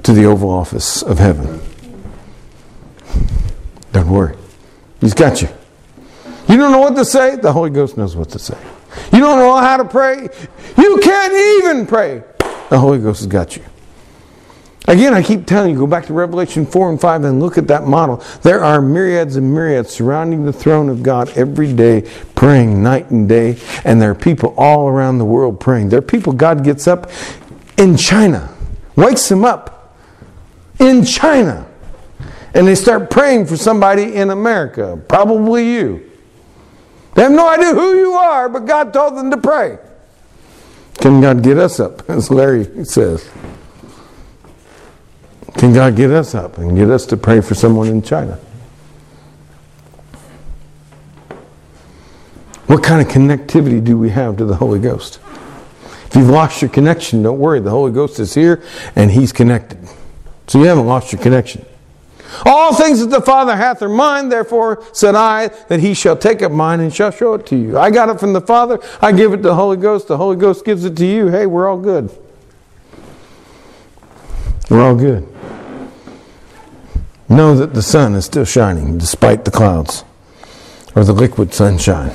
to 0.03 0.13
the 0.13 0.25
Oval 0.25 0.49
Office 0.49 1.01
of 1.01 1.19
heaven. 1.19 1.59
Don't 3.91 4.09
worry. 4.09 4.37
He's 5.01 5.13
got 5.13 5.41
you. 5.41 5.49
You 6.47 6.57
don't 6.57 6.71
know 6.71 6.79
what 6.79 6.95
to 6.95 7.03
say? 7.03 7.35
The 7.35 7.51
Holy 7.51 7.69
Ghost 7.69 7.97
knows 7.97 8.15
what 8.15 8.29
to 8.29 8.39
say. 8.39 8.57
You 9.11 9.19
don't 9.19 9.37
know 9.37 9.57
how 9.57 9.77
to 9.77 9.85
pray? 9.85 10.29
You 10.77 10.99
can't 11.03 11.33
even 11.63 11.85
pray. 11.85 12.23
The 12.69 12.79
Holy 12.79 12.99
Ghost 12.99 13.19
has 13.19 13.27
got 13.27 13.55
you. 13.57 13.63
Again, 14.89 15.13
I 15.13 15.21
keep 15.21 15.45
telling 15.45 15.71
you, 15.71 15.77
go 15.77 15.85
back 15.85 16.05
to 16.05 16.13
Revelation 16.13 16.65
4 16.65 16.91
and 16.91 17.01
5 17.01 17.23
and 17.25 17.41
look 17.41 17.57
at 17.57 17.67
that 17.67 17.85
model. 17.87 18.23
There 18.41 18.63
are 18.63 18.81
myriads 18.81 19.35
and 19.35 19.53
myriads 19.53 19.89
surrounding 19.89 20.45
the 20.45 20.53
throne 20.53 20.87
of 20.87 21.03
God 21.03 21.29
every 21.37 21.73
day, 21.73 22.09
praying 22.35 22.81
night 22.81 23.11
and 23.11 23.27
day, 23.27 23.57
and 23.83 24.01
there 24.01 24.11
are 24.11 24.15
people 24.15 24.53
all 24.57 24.87
around 24.87 25.17
the 25.17 25.25
world 25.25 25.59
praying. 25.59 25.89
There 25.89 25.99
are 25.99 26.01
people 26.01 26.31
God 26.31 26.63
gets 26.63 26.87
up 26.87 27.11
in 27.77 27.97
China, 27.97 28.49
wakes 28.95 29.27
them 29.27 29.43
up 29.43 29.93
in 30.79 31.03
China, 31.03 31.67
and 32.53 32.65
they 32.65 32.75
start 32.75 33.09
praying 33.09 33.45
for 33.47 33.57
somebody 33.57 34.15
in 34.15 34.29
America, 34.29 34.97
probably 35.09 35.69
you. 35.69 36.09
They 37.15 37.23
have 37.23 37.31
no 37.33 37.49
idea 37.49 37.73
who 37.73 37.97
you 37.97 38.13
are, 38.13 38.47
but 38.47 38.65
God 38.65 38.93
told 38.93 39.17
them 39.17 39.31
to 39.31 39.37
pray. 39.37 39.79
Can 41.01 41.19
God 41.19 41.43
get 41.43 41.57
us 41.57 41.77
up, 41.81 42.09
as 42.09 42.31
Larry 42.31 42.85
says? 42.85 43.29
Can 45.57 45.73
God 45.73 45.95
get 45.95 46.11
us 46.11 46.35
up 46.35 46.59
and 46.59 46.77
get 46.77 46.89
us 46.89 47.05
to 47.07 47.17
pray 47.17 47.41
for 47.41 47.55
someone 47.55 47.87
in 47.87 48.01
China? 48.01 48.39
What 52.67 52.83
kind 52.83 53.01
of 53.01 53.11
connectivity 53.11 53.83
do 53.83 53.97
we 53.97 54.09
have 54.09 54.37
to 54.37 54.45
the 54.45 54.55
Holy 54.55 54.79
Ghost? 54.79 55.19
If 56.05 56.15
you've 56.15 56.29
lost 56.29 56.61
your 56.61 56.69
connection, 56.69 57.23
don't 57.23 57.39
worry. 57.39 57.59
The 57.59 57.69
Holy 57.69 57.91
Ghost 57.91 58.19
is 58.19 58.33
here 58.33 58.61
and 58.95 59.09
He's 59.09 59.33
connected. 59.33 59.79
So 60.47 60.59
you 60.59 60.65
haven't 60.65 60.85
lost 60.85 61.11
your 61.11 61.21
connection. 61.21 61.65
All 62.45 62.75
things 62.75 62.99
that 62.99 63.09
the 63.09 63.21
Father 63.21 63.55
hath 63.55 63.81
are 63.81 63.89
mine, 63.89 64.29
therefore 64.29 64.83
said 64.93 65.15
I 65.15 65.47
that 65.69 65.79
He 65.79 65.93
shall 65.93 66.15
take 66.15 66.41
up 66.41 66.51
mine 66.51 66.81
and 66.81 66.93
shall 66.93 67.09
show 67.09 67.33
it 67.33 67.45
to 67.47 67.55
you. 67.55 67.77
I 67.77 67.89
got 67.89 68.09
it 68.09 68.19
from 68.19 68.33
the 68.33 68.41
Father, 68.41 68.79
I 69.01 69.11
give 69.11 69.33
it 69.33 69.37
to 69.37 69.43
the 69.43 69.55
Holy 69.55 69.77
Ghost, 69.77 70.07
the 70.07 70.17
Holy 70.17 70.35
Ghost 70.35 70.65
gives 70.65 70.85
it 70.85 70.95
to 70.97 71.05
you. 71.05 71.29
Hey, 71.29 71.45
we're 71.45 71.67
all 71.67 71.79
good. 71.79 72.15
We're 74.69 74.81
all 74.81 74.95
good. 74.95 75.36
Know 77.29 77.55
that 77.55 77.73
the 77.73 77.81
sun 77.81 78.15
is 78.15 78.25
still 78.25 78.45
shining 78.45 78.97
despite 78.97 79.43
the 79.43 79.51
clouds 79.51 80.05
or 80.95 81.03
the 81.03 81.13
liquid 81.13 81.53
sunshine. 81.53 82.13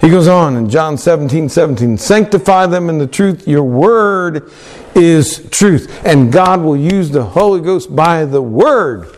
He 0.00 0.10
goes 0.10 0.28
on 0.28 0.56
in 0.56 0.70
John 0.70 0.96
17 0.96 1.48
17, 1.48 1.98
sanctify 1.98 2.66
them 2.66 2.88
in 2.88 2.98
the 2.98 3.06
truth. 3.06 3.48
Your 3.48 3.64
word 3.64 4.50
is 4.94 5.48
truth. 5.50 6.04
And 6.06 6.32
God 6.32 6.60
will 6.60 6.76
use 6.76 7.10
the 7.10 7.24
Holy 7.24 7.60
Ghost 7.60 7.94
by 7.96 8.24
the 8.24 8.42
word 8.42 9.08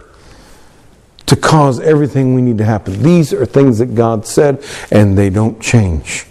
to 1.26 1.36
cause 1.36 1.78
everything 1.80 2.34
we 2.34 2.40
need 2.40 2.56
to 2.58 2.64
happen. 2.64 3.02
These 3.02 3.34
are 3.34 3.44
things 3.44 3.78
that 3.78 3.94
God 3.94 4.26
said, 4.26 4.64
and 4.90 5.18
they 5.18 5.28
don't 5.28 5.60
change. 5.60 6.24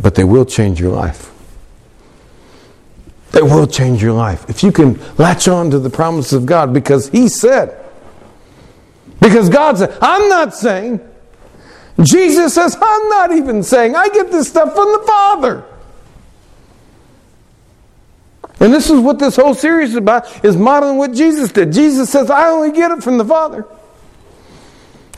But 0.00 0.16
they 0.16 0.24
will 0.24 0.44
change 0.44 0.80
your 0.80 0.90
life 0.90 1.33
that 3.34 3.44
will 3.44 3.66
change 3.66 4.00
your 4.00 4.12
life. 4.12 4.48
If 4.48 4.62
you 4.62 4.70
can 4.70 4.98
latch 5.16 5.48
on 5.48 5.70
to 5.72 5.80
the 5.80 5.90
promise 5.90 6.32
of 6.32 6.46
God 6.46 6.72
because 6.72 7.08
He 7.08 7.28
said, 7.28 7.84
because 9.20 9.48
God 9.48 9.76
said, 9.76 9.96
I'm 10.00 10.28
not 10.28 10.54
saying, 10.54 11.00
Jesus 12.00 12.54
says, 12.54 12.76
I'm 12.80 13.08
not 13.08 13.32
even 13.32 13.64
saying, 13.64 13.96
I 13.96 14.08
get 14.08 14.30
this 14.30 14.48
stuff 14.48 14.72
from 14.74 14.92
the 14.92 15.04
Father. 15.04 15.64
And 18.60 18.72
this 18.72 18.88
is 18.88 19.00
what 19.00 19.18
this 19.18 19.34
whole 19.34 19.54
series 19.54 19.90
is 19.90 19.96
about, 19.96 20.44
is 20.44 20.56
modeling 20.56 20.96
what 20.96 21.12
Jesus 21.12 21.50
did. 21.50 21.72
Jesus 21.72 22.10
says, 22.10 22.30
I 22.30 22.48
only 22.48 22.70
get 22.70 22.92
it 22.92 23.02
from 23.02 23.18
the 23.18 23.24
Father. 23.24 23.66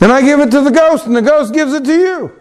And 0.01 0.11
I 0.11 0.21
give 0.21 0.39
it 0.39 0.49
to 0.51 0.61
the 0.61 0.71
ghost, 0.71 1.05
and 1.05 1.15
the 1.15 1.21
ghost 1.21 1.53
gives 1.53 1.73
it 1.73 1.85
to 1.85 1.93
you. 1.93 2.31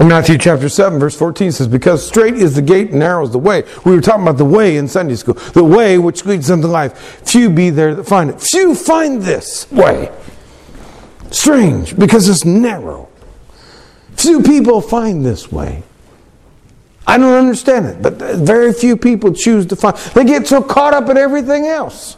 In 0.00 0.06
Matthew 0.06 0.38
chapter 0.38 0.68
7, 0.68 1.00
verse 1.00 1.16
14 1.16 1.50
says, 1.50 1.66
Because 1.66 2.06
straight 2.06 2.34
is 2.34 2.54
the 2.54 2.62
gate 2.62 2.90
and 2.90 3.00
narrow 3.00 3.24
is 3.24 3.32
the 3.32 3.38
way. 3.38 3.64
We 3.84 3.94
were 3.94 4.00
talking 4.00 4.22
about 4.22 4.38
the 4.38 4.44
way 4.44 4.76
in 4.76 4.86
Sunday 4.86 5.16
school. 5.16 5.34
The 5.34 5.64
way 5.64 5.98
which 5.98 6.24
leads 6.24 6.50
unto 6.50 6.68
life. 6.68 6.96
Few 7.26 7.50
be 7.50 7.70
there 7.70 7.94
that 7.96 8.04
find 8.04 8.30
it. 8.30 8.40
Few 8.40 8.76
find 8.76 9.22
this 9.22 9.70
way. 9.72 10.12
Strange, 11.30 11.98
because 11.98 12.28
it's 12.28 12.44
narrow. 12.44 13.08
Few 14.16 14.42
people 14.42 14.80
find 14.80 15.24
this 15.24 15.50
way. 15.50 15.82
I 17.06 17.18
don't 17.18 17.34
understand 17.34 17.86
it, 17.86 18.02
but 18.02 18.14
very 18.18 18.72
few 18.72 18.96
people 18.96 19.32
choose 19.32 19.66
to 19.66 19.76
find. 19.76 19.96
They 19.96 20.24
get 20.24 20.46
so 20.46 20.62
caught 20.62 20.94
up 20.94 21.08
in 21.08 21.16
everything 21.16 21.66
else. 21.66 22.16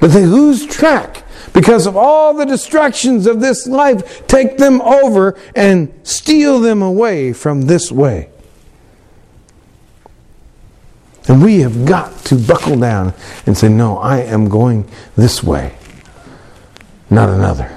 But 0.00 0.12
they 0.12 0.26
lose 0.26 0.66
track 0.66 1.22
because 1.52 1.86
of 1.86 1.96
all 1.96 2.34
the 2.34 2.44
distractions 2.44 3.26
of 3.26 3.40
this 3.40 3.66
life 3.66 4.26
take 4.26 4.58
them 4.58 4.80
over 4.82 5.38
and 5.54 5.92
steal 6.02 6.60
them 6.60 6.82
away 6.82 7.32
from 7.32 7.62
this 7.62 7.90
way. 7.90 8.28
And 11.28 11.42
we 11.42 11.60
have 11.60 11.86
got 11.86 12.16
to 12.26 12.36
buckle 12.36 12.78
down 12.78 13.12
and 13.46 13.56
say, 13.56 13.68
No, 13.68 13.98
I 13.98 14.18
am 14.18 14.48
going 14.48 14.88
this 15.16 15.42
way, 15.42 15.76
not 17.10 17.28
another. 17.28 17.76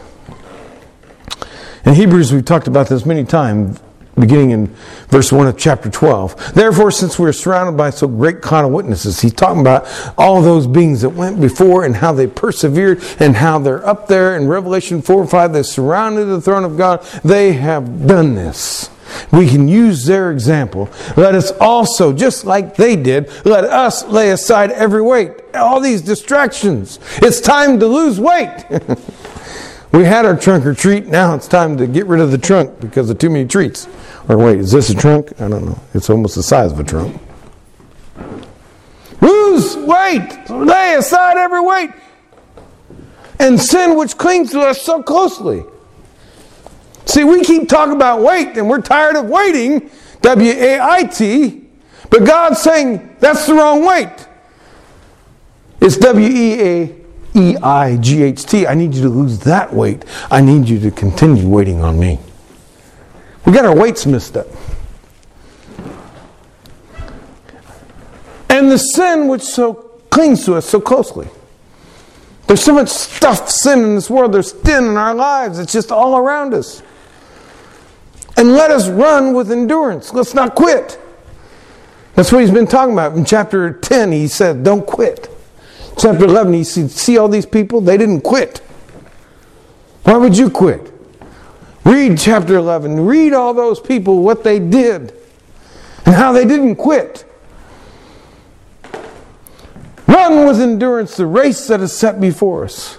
In 1.85 1.95
Hebrews, 1.95 2.31
we've 2.31 2.45
talked 2.45 2.67
about 2.67 2.89
this 2.89 3.05
many 3.05 3.23
times 3.23 3.79
beginning 4.19 4.51
in 4.51 4.67
verse 5.07 5.31
1 5.31 5.47
of 5.47 5.57
chapter 5.57 5.89
12. 5.89 6.53
Therefore, 6.53 6.91
since 6.91 7.17
we're 7.17 7.31
surrounded 7.31 7.77
by 7.77 7.89
so 7.89 8.07
great 8.07 8.41
cloud 8.41 8.65
of 8.65 8.71
witnesses, 8.71 9.21
he's 9.21 9.33
talking 9.33 9.61
about 9.61 9.87
all 10.17 10.41
those 10.41 10.67
beings 10.67 11.01
that 11.01 11.09
went 11.09 11.39
before 11.39 11.85
and 11.85 11.95
how 11.95 12.11
they 12.11 12.27
persevered 12.27 13.03
and 13.19 13.35
how 13.35 13.59
they're 13.59 13.85
up 13.85 14.07
there 14.07 14.35
in 14.35 14.47
Revelation 14.47 15.01
4 15.01 15.21
and 15.21 15.29
5. 15.29 15.53
They 15.53 15.63
surrounded 15.63 16.25
the 16.25 16.41
throne 16.41 16.63
of 16.63 16.77
God. 16.77 17.03
They 17.23 17.53
have 17.53 18.07
done 18.07 18.35
this. 18.35 18.89
We 19.31 19.47
can 19.47 19.67
use 19.67 20.05
their 20.05 20.31
example. 20.31 20.89
Let 21.17 21.35
us 21.35 21.51
also, 21.59 22.13
just 22.13 22.45
like 22.45 22.75
they 22.75 22.95
did, 22.95 23.29
let 23.45 23.63
us 23.63 24.05
lay 24.05 24.31
aside 24.31 24.71
every 24.71 25.01
weight, 25.01 25.31
all 25.53 25.79
these 25.79 26.01
distractions. 26.01 26.99
It's 27.17 27.41
time 27.41 27.79
to 27.79 27.87
lose 27.87 28.19
weight. 28.19 28.65
we 29.91 30.05
had 30.05 30.25
our 30.25 30.37
trunk 30.37 30.65
or 30.65 30.73
treat. 30.73 31.07
Now 31.07 31.35
it's 31.35 31.47
time 31.47 31.77
to 31.77 31.87
get 31.87 32.05
rid 32.05 32.21
of 32.21 32.31
the 32.31 32.37
trunk 32.37 32.79
because 32.79 33.09
of 33.09 33.17
too 33.17 33.29
many 33.29 33.47
treats. 33.47 33.87
Or 34.29 34.37
wait, 34.37 34.59
is 34.59 34.71
this 34.71 34.91
a 34.91 34.95
trunk? 34.95 35.33
I 35.41 35.47
don't 35.47 35.65
know. 35.65 35.79
It's 35.95 36.07
almost 36.07 36.35
the 36.35 36.43
size 36.43 36.71
of 36.71 36.79
a 36.79 36.83
trunk. 36.83 37.19
Lose 39.21 39.75
weight. 39.75 40.49
Lay 40.49 40.93
aside 40.93 41.37
every 41.37 41.61
weight. 41.61 41.89
And 43.39 43.59
sin 43.59 43.97
which 43.97 44.17
clings 44.17 44.51
to 44.51 44.61
us 44.61 44.81
so 44.81 45.01
closely. 45.01 45.63
See, 47.05 47.23
we 47.23 47.43
keep 47.43 47.67
talking 47.67 47.95
about 47.95 48.21
weight 48.21 48.55
and 48.55 48.69
we're 48.69 48.81
tired 48.81 49.15
of 49.15 49.25
waiting. 49.25 49.89
W 50.21 50.51
A 50.51 50.79
I 50.79 51.03
T. 51.05 51.65
But 52.11 52.23
God's 52.23 52.61
saying 52.61 53.15
that's 53.19 53.47
the 53.47 53.55
wrong 53.55 53.83
weight. 53.83 54.27
It's 55.81 55.97
W 55.97 56.27
E 56.27 56.61
A 56.61 56.95
E 57.33 57.57
I 57.57 57.97
G 57.97 58.21
H 58.21 58.45
T. 58.45 58.67
I 58.67 58.75
need 58.75 58.93
you 58.93 59.01
to 59.01 59.09
lose 59.09 59.39
that 59.39 59.73
weight. 59.73 60.05
I 60.29 60.41
need 60.41 60.69
you 60.69 60.79
to 60.81 60.91
continue 60.91 61.47
waiting 61.47 61.81
on 61.81 61.99
me. 61.99 62.19
We 63.49 63.55
got 63.55 63.65
our 63.65 63.75
weights 63.75 64.05
mixed 64.05 64.37
up. 64.37 64.45
And 68.47 68.69
the 68.69 68.77
sin 68.77 69.27
which 69.27 69.41
so 69.41 69.73
clings 70.11 70.45
to 70.45 70.53
us 70.53 70.69
so 70.69 70.79
closely. 70.79 71.27
There's 72.45 72.61
so 72.61 72.75
much 72.75 72.89
stuff, 72.89 73.49
sin 73.49 73.79
in 73.79 73.95
this 73.95 74.07
world. 74.07 74.33
There's 74.33 74.51
sin 74.51 74.83
in 74.83 74.97
our 74.97 75.15
lives. 75.15 75.57
It's 75.57 75.73
just 75.73 75.91
all 75.91 76.15
around 76.15 76.53
us. 76.53 76.83
And 78.37 78.53
let 78.53 78.69
us 78.69 78.87
run 78.87 79.33
with 79.33 79.51
endurance. 79.51 80.13
Let's 80.13 80.35
not 80.35 80.53
quit. 80.53 80.99
That's 82.13 82.31
what 82.31 82.41
he's 82.41 82.51
been 82.51 82.67
talking 82.67 82.93
about. 82.93 83.17
In 83.17 83.25
chapter 83.25 83.73
10, 83.73 84.11
he 84.11 84.27
said, 84.27 84.63
Don't 84.63 84.85
quit. 84.85 85.27
Chapter 85.97 86.25
11, 86.25 86.53
he 86.53 86.63
said, 86.63 86.91
See 86.91 87.17
all 87.17 87.27
these 87.27 87.47
people? 87.47 87.81
They 87.81 87.97
didn't 87.97 88.21
quit. 88.21 88.59
Why 90.03 90.17
would 90.17 90.37
you 90.37 90.51
quit? 90.51 90.88
Read 91.85 92.17
chapter 92.17 92.55
11. 92.55 93.05
Read 93.05 93.33
all 93.33 93.53
those 93.53 93.79
people, 93.79 94.21
what 94.21 94.43
they 94.43 94.59
did, 94.59 95.13
and 96.05 96.15
how 96.15 96.31
they 96.31 96.45
didn't 96.45 96.75
quit. 96.75 97.25
Run 100.07 100.47
with 100.47 100.59
endurance 100.59 101.17
the 101.17 101.25
race 101.25 101.67
that 101.67 101.81
is 101.81 101.93
set 101.93 102.19
before 102.19 102.65
us. 102.65 102.97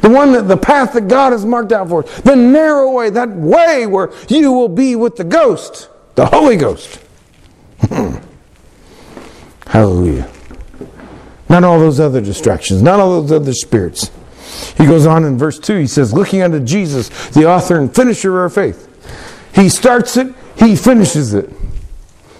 The 0.00 0.10
one 0.10 0.32
that 0.32 0.48
the 0.48 0.56
path 0.56 0.92
that 0.92 1.08
God 1.08 1.32
has 1.32 1.44
marked 1.44 1.72
out 1.72 1.88
for 1.88 2.04
us. 2.04 2.20
The 2.20 2.36
narrow 2.36 2.92
way, 2.92 3.10
that 3.10 3.30
way 3.30 3.86
where 3.86 4.12
you 4.28 4.52
will 4.52 4.68
be 4.68 4.94
with 4.94 5.16
the 5.16 5.24
ghost, 5.24 5.88
the 6.14 6.26
Holy 6.26 6.56
Ghost. 6.56 7.00
Hallelujah. 9.66 10.30
Not 11.48 11.64
all 11.64 11.78
those 11.78 11.98
other 11.98 12.20
distractions, 12.20 12.82
not 12.82 13.00
all 13.00 13.22
those 13.22 13.32
other 13.32 13.52
spirits. 13.52 14.10
He 14.76 14.86
goes 14.86 15.06
on 15.06 15.24
in 15.24 15.38
verse 15.38 15.58
2, 15.58 15.78
he 15.78 15.86
says, 15.86 16.12
Looking 16.12 16.42
unto 16.42 16.60
Jesus, 16.60 17.08
the 17.30 17.46
author 17.46 17.78
and 17.78 17.94
finisher 17.94 18.30
of 18.30 18.36
our 18.36 18.50
faith. 18.50 18.84
He 19.54 19.68
starts 19.68 20.16
it, 20.16 20.34
he 20.58 20.76
finishes 20.76 21.34
it. 21.34 21.50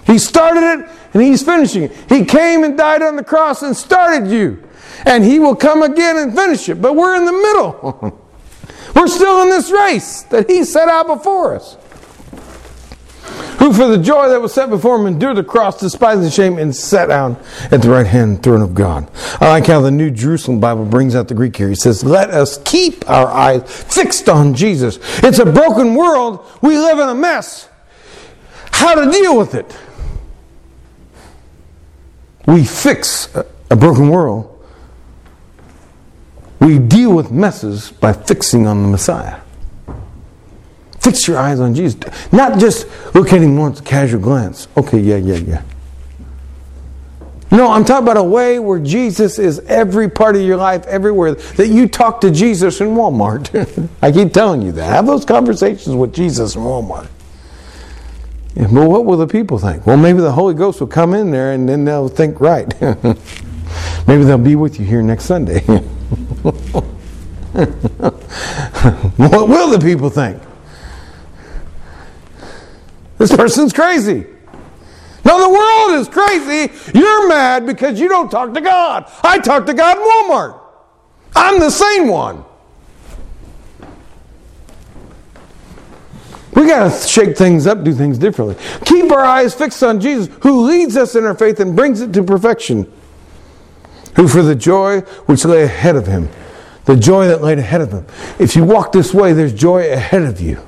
He 0.07 0.19
started 0.19 0.63
it, 0.63 0.91
and 1.15 1.23
he's 1.23 1.43
finishing 1.43 1.85
it. 1.85 1.93
He 2.09 2.25
came 2.25 2.65
and 2.65 2.77
died 2.77 3.03
on 3.03 3.17
the 3.17 3.25
cross 3.25 3.63
and 3.63 3.77
started 3.77 4.31
you. 4.31 4.63
And 5.07 5.25
he 5.25 5.39
will 5.39 5.57
come 5.57 5.83
again 5.83 6.17
and 6.17 6.35
finish 6.35 6.69
it. 6.69 6.83
But 6.83 6.97
we're 6.97 7.17
in 7.17 7.25
the 7.25 7.33
middle. 7.33 8.21
we're 8.97 9.07
still 9.07 9.43
in 9.43 9.49
this 9.49 9.71
race 9.71 10.23
that 10.25 10.51
he 10.51 10.65
set 10.65 10.89
out 10.89 11.07
before 11.07 11.55
us 11.55 11.77
who 13.59 13.73
for 13.73 13.89
the 13.89 13.99
joy 13.99 14.29
that 14.29 14.41
was 14.41 14.55
set 14.55 14.71
before 14.71 14.97
him 14.97 15.07
endured 15.07 15.37
the 15.37 15.45
cross, 15.45 15.81
despising 15.81 16.23
the 16.23 16.31
shame, 16.31 16.59
and 16.59 16.75
sat 16.75 17.09
down 17.09 17.37
at 17.71 17.83
the 17.83 17.91
right 17.91 18.07
hand 18.07 18.43
throne 18.43 18.63
of 18.63 18.75
God. 18.75 19.11
I 19.41 19.49
like 19.49 19.67
how 19.67 19.81
the 19.81 19.91
New 19.91 20.11
Jerusalem 20.11 20.61
Bible 20.61 20.85
brings 20.85 21.15
out 21.17 21.29
the 21.29 21.35
Greek 21.35 21.57
here. 21.57 21.69
He 21.69 21.75
says, 21.75 22.05
Let 22.05 22.31
us 22.31 22.59
keep 22.65 23.09
our 23.11 23.27
eyes 23.27 23.63
fixed 23.69 24.29
on 24.29 24.55
Jesus. 24.55 24.99
It's 25.23 25.39
a 25.41 25.47
broken 25.47 25.95
world. 25.95 26.47
We 26.63 26.79
live 26.79 26.99
in 26.99 27.09
a 27.09 27.15
mess. 27.15 27.69
How 28.73 28.95
to 28.95 29.11
deal 29.11 29.37
with 29.37 29.55
it? 29.55 29.77
We 32.47 32.65
fix 32.65 33.29
a 33.71 33.77
broken 33.77 34.09
world. 34.09 34.55
We 36.61 36.79
deal 36.79 37.15
with 37.15 37.31
messes 37.31 37.91
by 37.91 38.13
fixing 38.13 38.67
on 38.67 38.83
the 38.83 38.89
Messiah. 38.89 39.41
Fix 41.09 41.27
your 41.27 41.39
eyes 41.39 41.59
on 41.59 41.75
Jesus. 41.75 41.99
Not 42.33 42.59
just 42.59 42.87
look 43.15 43.33
at 43.33 43.41
him 43.41 43.57
once, 43.57 43.81
casual 43.81 44.21
glance. 44.21 44.69
Okay, 44.77 44.99
yeah, 44.99 45.17
yeah, 45.17 45.37
yeah. 45.37 45.63
No, 47.51 47.71
I'm 47.71 47.83
talking 47.87 48.03
about 48.03 48.19
a 48.19 48.23
way 48.23 48.59
where 48.59 48.79
Jesus 48.79 49.39
is 49.39 49.61
every 49.61 50.11
part 50.11 50.37
of 50.37 50.43
your 50.43 50.59
life, 50.59 50.87
everywhere. 50.87 51.33
That 51.33 51.69
you 51.69 51.89
talk 51.89 52.21
to 52.21 52.31
Jesus 52.31 52.83
in 52.83 52.89
Walmart. 52.89 53.89
I 54.03 54.13
keep 54.13 54.35
telling 54.35 54.61
you 54.61 54.71
that. 54.73 54.85
Have 54.85 55.07
those 55.07 55.25
conversations 55.25 55.97
with 55.97 56.13
Jesus 56.13 56.57
in 56.57 56.61
Walmart. 56.61 57.09
Yeah, 58.55 58.67
but 58.71 58.87
what 58.87 59.07
will 59.07 59.17
the 59.17 59.27
people 59.27 59.59
think? 59.59 59.87
Well, 59.87 59.97
maybe 59.97 60.21
the 60.21 60.33
Holy 60.33 60.53
Ghost 60.53 60.79
will 60.79 60.89
come 60.89 61.15
in 61.15 61.31
there 61.31 61.53
and 61.53 61.67
then 61.67 61.87
they'll 61.87 62.09
think 62.09 62.39
right. 62.39 62.69
maybe 62.83 64.25
they'll 64.25 64.37
be 64.37 64.57
with 64.57 64.79
you 64.79 64.85
here 64.85 65.01
next 65.01 65.25
Sunday. 65.25 65.61
what 69.17 69.49
will 69.49 69.71
the 69.71 69.79
people 69.83 70.11
think? 70.11 70.43
This 73.19 73.35
person's 73.35 73.73
crazy. 73.73 74.27
No, 75.25 75.41
the 75.41 75.49
world 75.51 76.01
is 76.01 76.09
crazy. 76.09 76.73
You're 76.97 77.29
mad 77.29 77.67
because 77.67 78.01
you 78.01 78.09
don't 78.09 78.31
talk 78.31 78.55
to 78.55 78.61
God. 78.61 79.11
I 79.23 79.39
talk 79.39 79.67
to 79.67 79.75
God 79.75 79.99
in 79.99 80.03
Walmart. 80.03 80.61
I'm 81.37 81.61
the 81.61 81.71
same 81.71 82.09
one. 82.09 82.45
We 86.55 86.67
got 86.67 86.91
to 86.91 87.07
shake 87.07 87.37
things 87.37 87.67
up, 87.67 87.85
do 87.85 87.93
things 87.93 88.19
differently. 88.19 88.57
Keep 88.85 89.13
our 89.13 89.25
eyes 89.25 89.55
fixed 89.55 89.83
on 89.83 90.01
Jesus, 90.01 90.35
who 90.43 90.63
leads 90.63 90.97
us 90.97 91.15
in 91.15 91.25
our 91.25 91.35
faith 91.35 91.61
and 91.61 91.77
brings 91.77 92.01
it 92.01 92.13
to 92.15 92.23
perfection. 92.23 92.91
Who, 94.17 94.27
for 94.27 94.43
the 94.43 94.57
joy 94.57 95.01
which 95.27 95.45
lay 95.45 95.63
ahead 95.63 95.95
of 95.95 96.07
him, 96.07 96.29
the 96.87 96.97
joy 96.97 97.29
that 97.29 97.43
laid 97.43 97.59
ahead 97.59 97.81
of 97.81 97.93
him. 97.93 98.07
If 98.41 98.57
you 98.57 98.65
walk 98.65 98.91
this 98.91 99.15
way, 99.15 99.35
there's 99.35 99.53
joy 99.53 99.93
ahead 99.93 100.23
of 100.23 100.41
you. 100.41 100.61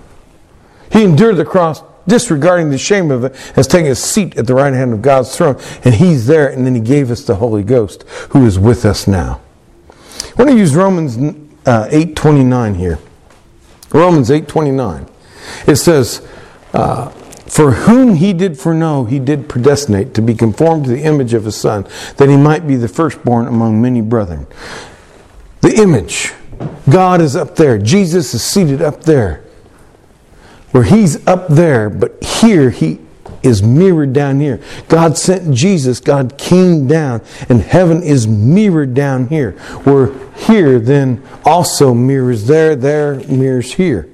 He 0.93 1.03
endured 1.03 1.37
the 1.37 1.45
cross 1.45 1.83
disregarding 2.11 2.69
the 2.69 2.77
shame 2.77 3.11
of 3.11 3.25
it, 3.25 3.37
has 3.55 3.67
taken 3.67 3.91
a 3.91 3.95
seat 3.95 4.37
at 4.37 4.47
the 4.47 4.55
right 4.55 4.75
hand 4.75 4.93
of 4.93 5.01
God's 5.01 5.35
throne. 5.35 5.59
And 5.85 5.95
He's 5.95 6.27
there, 6.27 6.49
and 6.49 6.67
then 6.67 6.75
He 6.75 6.81
gave 6.81 7.11
us 7.11 7.25
the 7.25 7.37
Holy 7.37 7.63
Ghost, 7.63 8.03
who 8.31 8.45
is 8.45 8.59
with 8.59 8.85
us 8.85 9.07
now. 9.07 9.41
I 9.89 10.43
want 10.43 10.51
to 10.51 10.57
use 10.57 10.75
Romans 10.75 11.17
uh, 11.67 11.89
8.29 11.91 12.77
here. 12.77 12.99
Romans 13.93 14.31
8.29. 14.31 15.09
It 15.67 15.77
says, 15.77 16.27
uh, 16.73 17.09
For 17.11 17.73
whom 17.73 18.17
he 18.17 18.33
did 18.33 18.59
foreknow, 18.59 19.05
he 19.05 19.19
did 19.19 19.49
predestinate 19.49 20.15
to 20.15 20.23
be 20.23 20.35
conformed 20.35 20.85
to 20.85 20.91
the 20.91 21.03
image 21.03 21.35
of 21.35 21.45
his 21.45 21.57
Son, 21.57 21.87
that 22.17 22.29
he 22.29 22.37
might 22.37 22.67
be 22.67 22.77
the 22.77 22.89
firstborn 22.89 23.47
among 23.47 23.81
many 23.81 24.01
brethren. 24.01 24.47
The 25.61 25.75
image. 25.75 26.33
God 26.91 27.21
is 27.21 27.37
up 27.37 27.57
there. 27.57 27.79
Jesus 27.79 28.35
is 28.35 28.43
seated 28.43 28.83
up 28.83 29.03
there. 29.05 29.45
Where 30.73 30.85
he's 30.85 31.27
up 31.27 31.49
there, 31.49 31.91
but 31.91 32.23
here 32.23 32.71
he 32.71 33.01
is 33.43 33.63
mirrored 33.63 34.13
down 34.13 34.41
here. 34.41 34.61
God 34.89 35.17
sent 35.17 35.55
Jesus, 35.55 36.01
God 36.01 36.37
came 36.39 36.87
down, 36.87 37.23
and 37.49 37.61
heaven 37.61 38.03
is 38.03 38.27
mirrored 38.27 38.95
down 38.95 39.29
here. 39.29 39.53
Where 39.85 40.13
here 40.37 40.79
then 40.79 41.27
also 41.45 41.95
mirrors 41.95 42.47
there, 42.47 42.77
there 42.77 43.15
mirrors 43.29 43.75
here. 43.75 44.09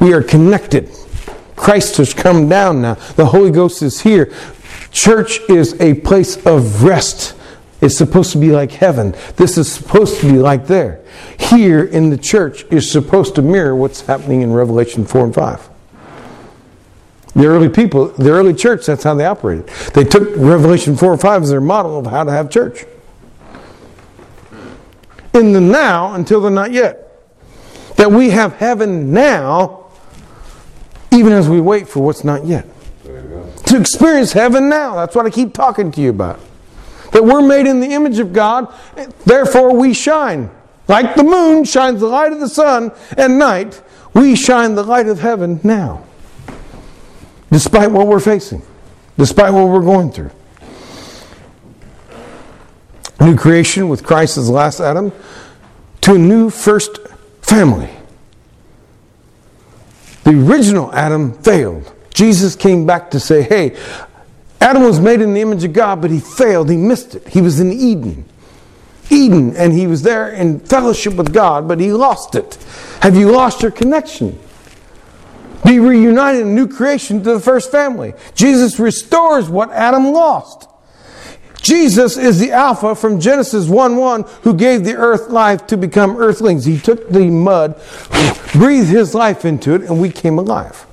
We 0.00 0.12
are 0.12 0.22
connected. 0.22 0.90
Christ 1.56 1.98
has 1.98 2.14
come 2.14 2.48
down 2.48 2.80
now. 2.80 2.94
The 2.94 3.26
Holy 3.26 3.50
Ghost 3.50 3.82
is 3.82 4.00
here. 4.00 4.32
Church 4.92 5.40
is 5.48 5.78
a 5.80 5.94
place 5.94 6.36
of 6.46 6.82
rest. 6.84 7.36
It's 7.80 7.96
supposed 7.96 8.32
to 8.32 8.38
be 8.38 8.50
like 8.50 8.72
heaven. 8.72 9.14
This 9.36 9.56
is 9.56 9.70
supposed 9.70 10.20
to 10.20 10.30
be 10.30 10.38
like 10.38 10.66
there. 10.66 11.00
Here 11.38 11.82
in 11.82 12.10
the 12.10 12.18
church 12.18 12.64
is 12.70 12.90
supposed 12.90 13.34
to 13.36 13.42
mirror 13.42 13.74
what's 13.74 14.02
happening 14.02 14.42
in 14.42 14.52
Revelation 14.52 15.04
4 15.04 15.24
and 15.24 15.34
5. 15.34 15.68
The 17.34 17.46
early 17.46 17.68
people, 17.68 18.08
the 18.08 18.30
early 18.30 18.54
church, 18.54 18.86
that's 18.86 19.04
how 19.04 19.14
they 19.14 19.24
operated. 19.24 19.68
They 19.94 20.04
took 20.04 20.28
Revelation 20.36 20.96
4 20.96 21.12
and 21.12 21.20
5 21.20 21.42
as 21.42 21.50
their 21.50 21.60
model 21.60 21.98
of 21.98 22.06
how 22.06 22.24
to 22.24 22.30
have 22.30 22.50
church. 22.50 22.84
In 25.32 25.52
the 25.52 25.60
now 25.60 26.14
until 26.14 26.40
the 26.40 26.50
not 26.50 26.72
yet. 26.72 27.06
That 27.96 28.10
we 28.10 28.30
have 28.30 28.54
heaven 28.54 29.12
now 29.12 29.80
even 31.12 31.32
as 31.32 31.48
we 31.48 31.60
wait 31.60 31.88
for 31.88 32.00
what's 32.00 32.24
not 32.24 32.46
yet. 32.46 32.66
To 33.66 33.78
experience 33.78 34.32
heaven 34.32 34.68
now. 34.68 34.96
That's 34.96 35.14
what 35.14 35.26
I 35.26 35.30
keep 35.30 35.52
talking 35.54 35.90
to 35.92 36.00
you 36.00 36.10
about. 36.10 36.40
That 37.12 37.24
we're 37.24 37.42
made 37.42 37.66
in 37.66 37.80
the 37.80 37.88
image 37.88 38.18
of 38.18 38.32
God, 38.32 38.72
therefore 39.24 39.74
we 39.74 39.94
shine. 39.94 40.50
Like 40.88 41.14
the 41.14 41.24
moon 41.24 41.64
shines 41.64 42.00
the 42.00 42.06
light 42.06 42.32
of 42.32 42.40
the 42.40 42.48
sun 42.48 42.92
at 43.16 43.30
night, 43.30 43.80
we 44.14 44.34
shine 44.34 44.74
the 44.74 44.82
light 44.82 45.06
of 45.06 45.20
heaven 45.20 45.60
now. 45.62 46.04
Despite 47.50 47.90
what 47.90 48.06
we're 48.06 48.20
facing, 48.20 48.62
despite 49.16 49.52
what 49.52 49.68
we're 49.68 49.82
going 49.82 50.12
through. 50.12 50.30
New 53.20 53.36
creation 53.36 53.88
with 53.88 54.02
Christ 54.02 54.38
as 54.38 54.46
the 54.46 54.52
last 54.52 54.80
Adam 54.80 55.12
to 56.00 56.14
a 56.14 56.18
new 56.18 56.48
first 56.48 56.98
family. 57.42 57.90
The 60.24 60.30
original 60.30 60.92
Adam 60.94 61.34
failed. 61.34 61.92
Jesus 62.14 62.56
came 62.56 62.86
back 62.86 63.10
to 63.12 63.20
say, 63.20 63.42
hey, 63.42 63.76
Adam 64.60 64.82
was 64.82 65.00
made 65.00 65.20
in 65.20 65.32
the 65.32 65.40
image 65.40 65.64
of 65.64 65.72
God, 65.72 66.02
but 66.02 66.10
he 66.10 66.20
failed. 66.20 66.68
He 66.68 66.76
missed 66.76 67.14
it. 67.14 67.28
He 67.28 67.40
was 67.40 67.60
in 67.60 67.72
Eden. 67.72 68.26
Eden, 69.08 69.56
and 69.56 69.72
he 69.72 69.86
was 69.86 70.02
there 70.02 70.30
in 70.30 70.60
fellowship 70.60 71.14
with 71.14 71.32
God, 71.32 71.66
but 71.66 71.80
he 71.80 71.92
lost 71.92 72.34
it. 72.34 72.54
Have 73.00 73.16
you 73.16 73.30
lost 73.30 73.62
your 73.62 73.70
connection? 73.70 74.38
Be 75.64 75.78
reunited 75.78 76.42
in 76.42 76.54
new 76.54 76.68
creation 76.68 77.22
to 77.22 77.34
the 77.34 77.40
first 77.40 77.70
family. 77.70 78.14
Jesus 78.34 78.78
restores 78.78 79.48
what 79.48 79.70
Adam 79.72 80.12
lost. 80.12 80.68
Jesus 81.60 82.16
is 82.16 82.38
the 82.38 82.52
Alpha 82.52 82.94
from 82.94 83.20
Genesis 83.20 83.68
1 83.68 83.96
1 83.96 84.22
who 84.42 84.54
gave 84.54 84.84
the 84.84 84.94
earth 84.94 85.28
life 85.28 85.66
to 85.66 85.76
become 85.76 86.16
earthlings. 86.16 86.64
He 86.64 86.78
took 86.78 87.10
the 87.10 87.28
mud, 87.28 87.80
breathed 88.52 88.88
his 88.88 89.14
life 89.14 89.44
into 89.44 89.74
it, 89.74 89.82
and 89.82 90.00
we 90.00 90.10
came 90.10 90.38
alive. 90.38 90.86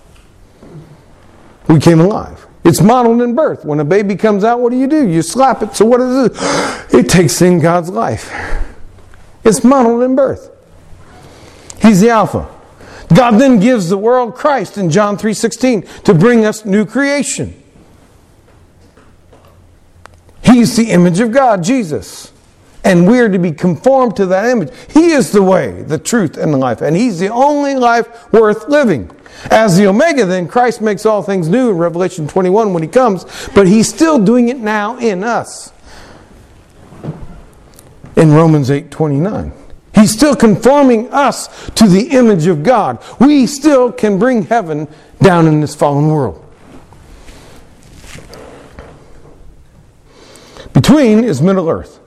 We 1.70 1.80
came 1.80 2.00
alive. 2.00 2.47
It's 2.68 2.82
modeled 2.82 3.22
in 3.22 3.34
birth. 3.34 3.64
When 3.64 3.80
a 3.80 3.86
baby 3.86 4.18
comes 4.18 4.44
out, 4.44 4.60
what 4.60 4.72
do 4.72 4.78
you 4.78 4.88
do? 4.88 5.08
You 5.08 5.22
slap 5.22 5.64
it. 5.64 5.74
So 5.74 5.86
what 5.86 6.02
is 6.02 6.26
it? 6.26 6.94
It 6.94 7.10
takes 7.10 7.42
in 7.42 7.60
God's 7.60 7.90
life. 7.90 8.30
It's 9.46 9.64
modeled 9.64 10.04
in 10.04 10.18
birth. 10.18 10.52
He's 11.82 12.02
the 12.02 12.10
Alpha. 12.10 12.46
God 13.16 13.40
then 13.40 13.62
gives 13.62 13.88
the 13.88 13.98
world 13.98 14.36
Christ 14.36 14.78
in 14.78 14.90
John 14.90 15.18
3:16 15.18 15.88
to 16.04 16.14
bring 16.14 16.46
us 16.46 16.66
new 16.66 16.86
creation. 16.86 17.54
He's 20.42 20.76
the 20.76 20.92
image 20.92 21.22
of 21.22 21.32
God, 21.32 21.64
Jesus. 21.64 22.34
And 22.84 23.08
we're 23.08 23.30
to 23.30 23.40
be 23.40 23.54
conformed 23.54 24.18
to 24.18 24.26
that 24.26 24.50
image. 24.50 24.74
He 24.90 25.12
is 25.12 25.32
the 25.32 25.42
way, 25.42 25.84
the 25.84 25.98
truth, 25.98 26.36
and 26.36 26.54
the 26.54 26.58
life. 26.58 26.82
And 26.82 26.98
He's 26.98 27.20
the 27.20 27.30
only 27.30 27.76
life 27.76 28.32
worth 28.34 28.68
living. 28.68 29.10
As 29.46 29.78
the 29.78 29.88
Omega, 29.88 30.26
then, 30.26 30.48
Christ 30.48 30.82
makes 30.82 31.06
all 31.06 31.22
things 31.22 31.48
new 31.48 31.72
in 31.72 31.78
Revelation 31.78 32.28
21 32.28 32.74
when 32.74 32.84
He 32.84 32.90
comes, 32.90 33.26
but 33.54 33.68
He's 33.68 33.88
still 33.88 34.24
doing 34.24 34.50
it 34.50 34.58
now 34.58 34.98
in 34.98 35.24
us. 35.24 35.72
In 38.16 38.34
Romans 38.34 38.72
8 38.72 38.90
29. 38.90 39.54
He's 39.94 40.12
still 40.12 40.36
conforming 40.36 41.12
us 41.12 41.70
to 41.72 41.88
the 41.88 42.10
image 42.10 42.46
of 42.46 42.62
God. 42.62 43.04
We 43.20 43.48
still 43.48 43.92
can 43.92 44.20
bring 44.20 44.44
heaven 44.44 44.88
down 45.22 45.48
in 45.48 45.60
this 45.60 45.74
fallen 45.74 46.08
world. 46.10 46.44
Between 50.74 51.24
is 51.24 51.42
Middle 51.42 51.68
Earth. 51.68 52.00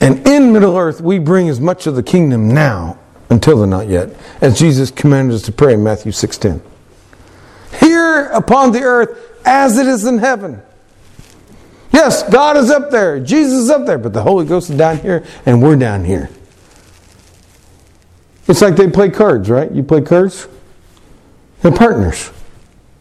And 0.00 0.28
in 0.28 0.52
Middle 0.52 0.76
Earth, 0.76 1.00
we 1.00 1.18
bring 1.18 1.48
as 1.48 1.58
much 1.58 1.86
of 1.86 1.96
the 1.96 2.02
kingdom 2.02 2.52
now, 2.52 2.98
until 3.34 3.58
the 3.58 3.66
not 3.66 3.88
yet, 3.88 4.10
as 4.40 4.58
Jesus 4.58 4.90
commanded 4.90 5.34
us 5.34 5.42
to 5.42 5.52
pray 5.52 5.74
in 5.74 5.82
Matthew 5.82 6.12
6.10. 6.12 6.60
Here 7.80 8.26
upon 8.26 8.72
the 8.72 8.82
earth 8.82 9.18
as 9.44 9.76
it 9.76 9.86
is 9.86 10.06
in 10.06 10.18
heaven. 10.18 10.62
Yes, 11.92 12.22
God 12.28 12.56
is 12.56 12.70
up 12.70 12.90
there, 12.90 13.20
Jesus 13.20 13.64
is 13.64 13.70
up 13.70 13.86
there, 13.86 13.98
but 13.98 14.12
the 14.12 14.22
Holy 14.22 14.46
Ghost 14.46 14.70
is 14.70 14.76
down 14.76 14.98
here, 14.98 15.24
and 15.44 15.62
we're 15.62 15.76
down 15.76 16.04
here. 16.04 16.30
It's 18.46 18.60
like 18.60 18.76
they 18.76 18.90
play 18.90 19.10
cards, 19.10 19.48
right? 19.50 19.70
You 19.70 19.82
play 19.82 20.00
cards? 20.00 20.48
They're 21.62 21.72
partners, 21.72 22.30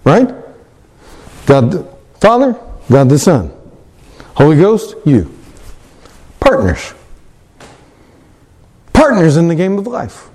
right? 0.04 0.34
God 1.46 1.72
the 1.72 1.84
Father, 2.20 2.58
God 2.90 3.10
the 3.10 3.20
Son. 3.20 3.52
Holy 4.36 4.58
Ghost, 4.58 4.96
you. 5.06 5.38
Partners. 6.40 6.94
Partners 9.14 9.38
in 9.38 9.48
the 9.48 9.54
game 9.54 9.78
of 9.78 9.86
life. 9.86 10.32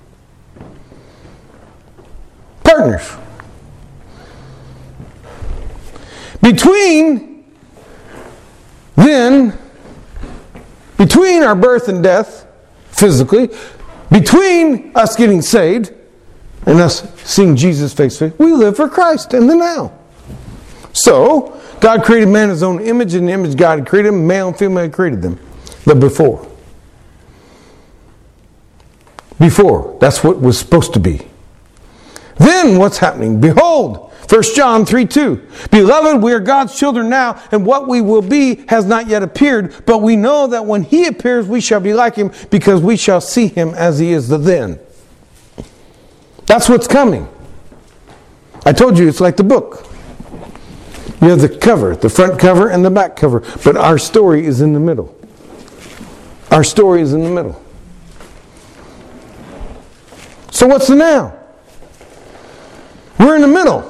Partners. 2.63 3.11
Between 6.41 7.43
then, 8.95 9.57
between 10.97 11.43
our 11.43 11.55
birth 11.55 11.89
and 11.89 12.01
death, 12.01 12.47
physically, 12.91 13.49
between 14.13 14.93
us 14.95 15.17
getting 15.17 15.41
saved 15.41 15.93
and 16.65 16.79
us 16.79 17.05
seeing 17.25 17.57
Jesus 17.57 17.93
face 17.93 18.17
to 18.19 18.29
face, 18.29 18.39
we 18.39 18.53
live 18.53 18.77
for 18.77 18.87
Christ 18.87 19.33
in 19.33 19.47
the 19.47 19.57
now. 19.57 19.91
So, 20.93 21.61
God 21.81 22.05
created 22.05 22.29
man 22.29 22.45
in 22.45 22.51
his 22.51 22.63
own 22.63 22.79
image, 22.79 23.13
and 23.13 23.27
the 23.27 23.33
image 23.33 23.57
God 23.57 23.85
created 23.85 24.13
him, 24.13 24.25
male 24.25 24.47
and 24.47 24.57
female 24.57 24.89
created 24.89 25.21
them. 25.21 25.37
But 25.85 25.99
before. 25.99 26.48
Before. 29.39 29.97
That's 29.99 30.23
what 30.23 30.39
was 30.39 30.59
supposed 30.59 30.93
to 30.93 30.99
be. 30.99 31.21
Then 32.37 32.77
what's 32.77 32.97
happening? 32.97 33.39
Behold, 33.41 34.11
1 34.29 34.43
John 34.55 34.85
3 34.85 35.05
2. 35.05 35.47
Beloved, 35.71 36.21
we 36.21 36.33
are 36.33 36.39
God's 36.39 36.77
children 36.77 37.09
now, 37.09 37.41
and 37.51 37.65
what 37.65 37.87
we 37.87 37.99
will 37.99 38.21
be 38.21 38.63
has 38.67 38.85
not 38.85 39.07
yet 39.07 39.23
appeared, 39.23 39.85
but 39.85 39.99
we 39.99 40.15
know 40.15 40.47
that 40.47 40.65
when 40.65 40.83
he 40.83 41.07
appears, 41.07 41.47
we 41.47 41.61
shall 41.61 41.79
be 41.79 41.93
like 41.93 42.15
him, 42.15 42.31
because 42.51 42.81
we 42.81 42.95
shall 42.95 43.21
see 43.21 43.47
him 43.47 43.69
as 43.69 43.97
he 43.97 44.11
is 44.11 44.27
the 44.27 44.37
then. 44.37 44.79
That's 46.45 46.69
what's 46.69 46.87
coming. 46.87 47.27
I 48.65 48.73
told 48.73 48.97
you 48.99 49.07
it's 49.07 49.21
like 49.21 49.37
the 49.37 49.43
book. 49.43 49.87
You 51.21 51.29
have 51.29 51.41
the 51.41 51.49
cover, 51.49 51.95
the 51.95 52.09
front 52.09 52.39
cover 52.39 52.69
and 52.69 52.85
the 52.85 52.91
back 52.91 53.15
cover, 53.15 53.41
but 53.63 53.75
our 53.75 53.97
story 53.97 54.45
is 54.45 54.61
in 54.61 54.73
the 54.73 54.79
middle. 54.79 55.15
Our 56.51 56.63
story 56.63 57.01
is 57.01 57.13
in 57.13 57.23
the 57.23 57.29
middle. 57.29 57.61
So 60.51 60.67
what's 60.67 60.87
the 60.87 60.95
now? 60.95 61.37
We're 63.19 63.35
in 63.35 63.41
the 63.41 63.47
middle. 63.47 63.81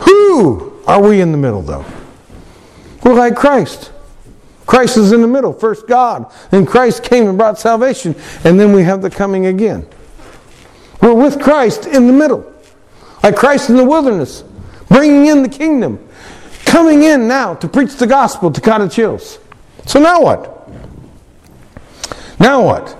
Who 0.00 0.82
are 0.86 1.02
we 1.02 1.20
in 1.20 1.32
the 1.32 1.38
middle 1.38 1.62
though? 1.62 1.84
We're 3.04 3.14
like 3.14 3.36
Christ. 3.36 3.92
Christ 4.66 4.96
is 4.96 5.12
in 5.12 5.20
the 5.20 5.28
middle. 5.28 5.52
First 5.52 5.88
God, 5.88 6.32
then 6.50 6.64
Christ 6.64 7.02
came 7.02 7.28
and 7.28 7.36
brought 7.36 7.58
salvation, 7.58 8.14
and 8.44 8.58
then 8.58 8.72
we 8.72 8.84
have 8.84 9.02
the 9.02 9.10
coming 9.10 9.46
again. 9.46 9.86
We're 11.02 11.14
with 11.14 11.40
Christ 11.40 11.86
in 11.86 12.06
the 12.06 12.12
middle. 12.12 12.46
Like 13.22 13.36
Christ 13.36 13.68
in 13.68 13.76
the 13.76 13.84
wilderness 13.84 14.44
bringing 14.90 15.26
in 15.26 15.42
the 15.42 15.48
kingdom, 15.48 16.06
coming 16.66 17.04
in 17.04 17.26
now 17.26 17.54
to 17.54 17.68
preach 17.68 17.94
the 17.96 18.06
gospel 18.06 18.50
to 18.50 18.60
Cottage 18.60 18.94
Hills. 18.94 19.38
So 19.86 19.98
now 20.00 20.20
what? 20.20 20.68
Now 22.38 22.62
what? 22.62 22.99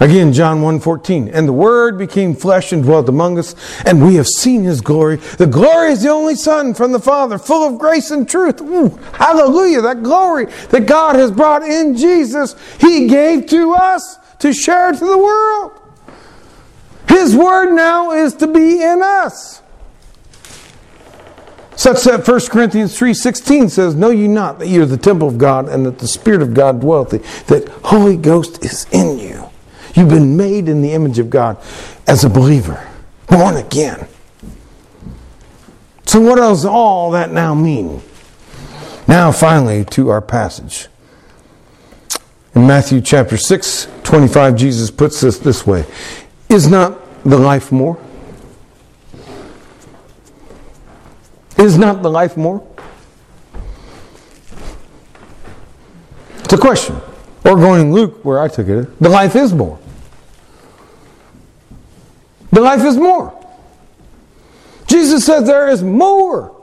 Again, 0.00 0.32
John 0.32 0.60
1.14, 0.60 1.30
And 1.32 1.48
the 1.48 1.52
Word 1.52 1.98
became 1.98 2.34
flesh 2.34 2.72
and 2.72 2.84
dwelt 2.84 3.08
among 3.08 3.38
us, 3.38 3.56
and 3.84 4.04
we 4.04 4.14
have 4.14 4.28
seen 4.28 4.62
His 4.62 4.80
glory. 4.80 5.16
The 5.16 5.46
glory 5.46 5.90
is 5.90 6.02
the 6.02 6.10
only 6.10 6.36
Son 6.36 6.72
from 6.72 6.92
the 6.92 7.00
Father, 7.00 7.36
full 7.36 7.66
of 7.66 7.78
grace 7.80 8.12
and 8.12 8.28
truth. 8.28 8.60
Ooh, 8.60 8.96
hallelujah, 9.14 9.80
that 9.82 10.04
glory 10.04 10.46
that 10.70 10.86
God 10.86 11.16
has 11.16 11.32
brought 11.32 11.64
in 11.64 11.96
Jesus, 11.96 12.54
He 12.80 13.08
gave 13.08 13.46
to 13.46 13.72
us 13.72 14.18
to 14.38 14.52
share 14.52 14.92
to 14.92 15.04
the 15.04 15.18
world. 15.18 15.80
His 17.08 17.34
Word 17.34 17.74
now 17.74 18.12
is 18.12 18.34
to 18.34 18.46
be 18.46 18.80
in 18.80 19.02
us. 19.02 19.62
Such 21.74 22.04
that 22.04 22.26
1 22.26 22.40
Corinthians 22.50 22.98
3.16 22.98 23.70
says, 23.70 23.94
Know 23.94 24.10
ye 24.10 24.28
not 24.28 24.58
that 24.58 24.68
ye 24.68 24.78
are 24.78 24.86
the 24.86 24.96
temple 24.96 25.28
of 25.28 25.38
God, 25.38 25.68
and 25.68 25.86
that 25.86 25.98
the 25.98 26.08
Spirit 26.08 26.42
of 26.42 26.54
God 26.54 26.80
dwelleth 26.80 27.46
that 27.46 27.68
Holy 27.84 28.16
Ghost 28.16 28.64
is 28.64 28.86
in 28.92 29.18
you. 29.18 29.47
You've 29.94 30.08
been 30.08 30.36
made 30.36 30.68
in 30.68 30.82
the 30.82 30.92
image 30.92 31.18
of 31.18 31.30
God 31.30 31.56
as 32.06 32.24
a 32.24 32.30
believer, 32.30 32.88
born 33.26 33.56
again. 33.56 34.06
So, 36.04 36.20
what 36.20 36.36
does 36.36 36.64
all 36.64 37.10
that 37.12 37.32
now 37.32 37.54
mean? 37.54 38.00
Now, 39.06 39.32
finally, 39.32 39.84
to 39.86 40.10
our 40.10 40.20
passage. 40.20 40.88
In 42.54 42.66
Matthew 42.66 43.00
chapter 43.00 43.36
6, 43.36 43.88
25, 44.02 44.56
Jesus 44.56 44.90
puts 44.90 45.20
this 45.20 45.38
this 45.38 45.66
way 45.66 45.84
Is 46.48 46.68
not 46.68 46.98
the 47.24 47.38
life 47.38 47.70
more? 47.70 47.98
Is 51.56 51.76
not 51.76 52.02
the 52.02 52.10
life 52.10 52.36
more? 52.36 52.66
It's 56.38 56.52
a 56.52 56.58
question. 56.58 57.00
Or 57.48 57.56
going 57.56 57.80
in 57.80 57.92
Luke, 57.94 58.26
where 58.26 58.40
I 58.40 58.48
took 58.48 58.68
it, 58.68 59.00
the 59.00 59.08
life 59.08 59.34
is 59.34 59.54
more. 59.54 59.78
The 62.52 62.60
life 62.60 62.84
is 62.84 62.98
more. 62.98 63.34
Jesus 64.86 65.24
says 65.24 65.46
there 65.46 65.68
is 65.68 65.82
more. 65.82 66.54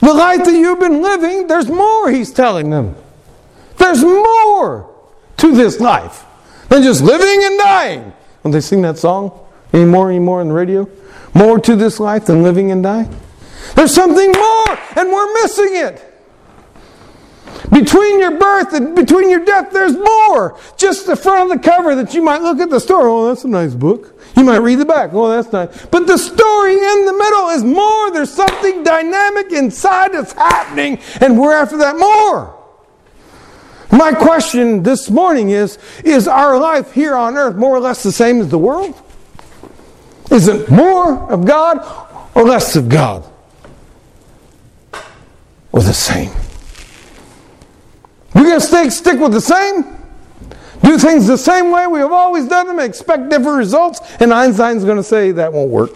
The 0.00 0.12
life 0.12 0.44
that 0.44 0.52
you've 0.52 0.80
been 0.80 1.02
living, 1.02 1.46
there's 1.46 1.68
more, 1.68 2.10
he's 2.10 2.32
telling 2.32 2.70
them. 2.70 2.96
There's 3.76 4.02
more 4.02 4.92
to 5.36 5.54
this 5.54 5.78
life 5.78 6.24
than 6.68 6.82
just 6.82 7.00
living 7.00 7.44
and 7.44 7.58
dying. 7.60 8.12
Don't 8.42 8.50
they 8.50 8.60
sing 8.60 8.82
that 8.82 8.98
song 8.98 9.38
anymore, 9.72 10.10
anymore 10.10 10.40
on 10.40 10.48
the 10.48 10.54
radio? 10.54 10.88
More 11.32 11.60
to 11.60 11.76
this 11.76 12.00
life 12.00 12.26
than 12.26 12.42
living 12.42 12.72
and 12.72 12.82
dying? 12.82 13.14
There's 13.76 13.94
something 13.94 14.32
more, 14.32 14.78
and 14.96 15.12
we're 15.12 15.32
missing 15.34 15.76
it. 15.76 16.09
Between 17.72 18.18
your 18.18 18.38
birth 18.38 18.72
and 18.72 18.96
between 18.96 19.30
your 19.30 19.44
death, 19.44 19.70
there's 19.72 19.96
more. 19.96 20.58
Just 20.76 21.06
the 21.06 21.14
front 21.14 21.50
of 21.50 21.56
the 21.56 21.62
cover 21.62 21.94
that 21.94 22.14
you 22.14 22.22
might 22.22 22.42
look 22.42 22.58
at 22.58 22.68
the 22.68 22.80
story. 22.80 23.04
Oh, 23.04 23.28
that's 23.28 23.44
a 23.44 23.48
nice 23.48 23.74
book. 23.74 24.20
You 24.36 24.44
might 24.44 24.58
read 24.58 24.80
the 24.80 24.84
back. 24.84 25.10
Oh, 25.12 25.28
that's 25.28 25.52
nice. 25.52 25.86
But 25.86 26.06
the 26.06 26.16
story 26.16 26.74
in 26.74 27.06
the 27.06 27.12
middle 27.12 27.48
is 27.50 27.62
more. 27.62 28.10
There's 28.10 28.32
something 28.32 28.82
dynamic 28.82 29.52
inside 29.52 30.12
that's 30.12 30.32
happening, 30.32 30.98
and 31.20 31.38
we're 31.38 31.52
after 31.52 31.76
that 31.78 31.96
more. 31.96 32.56
My 33.92 34.12
question 34.12 34.82
this 34.82 35.10
morning 35.10 35.50
is 35.50 35.78
Is 36.04 36.28
our 36.28 36.58
life 36.58 36.92
here 36.92 37.14
on 37.14 37.36
earth 37.36 37.56
more 37.56 37.76
or 37.76 37.80
less 37.80 38.02
the 38.02 38.12
same 38.12 38.40
as 38.40 38.48
the 38.48 38.58
world? 38.58 39.00
Is 40.30 40.48
it 40.48 40.70
more 40.70 41.30
of 41.30 41.44
God 41.44 41.78
or 42.34 42.44
less 42.44 42.76
of 42.76 42.88
God? 42.88 43.24
Or 45.72 45.82
the 45.82 45.92
same? 45.92 46.30
We're 48.34 48.44
going 48.44 48.60
to 48.60 48.66
stick, 48.66 48.90
stick 48.92 49.18
with 49.20 49.32
the 49.32 49.40
same? 49.40 49.82
Do 50.82 50.98
things 50.98 51.26
the 51.26 51.36
same 51.36 51.70
way 51.70 51.86
we 51.86 51.98
have 52.00 52.12
always 52.12 52.46
done 52.46 52.66
them, 52.66 52.78
and 52.78 52.88
expect 52.88 53.28
different 53.28 53.58
results, 53.58 54.00
and 54.20 54.32
Einstein's 54.32 54.84
going 54.84 54.96
to 54.96 55.02
say 55.02 55.32
that 55.32 55.52
won't 55.52 55.70
work. 55.70 55.90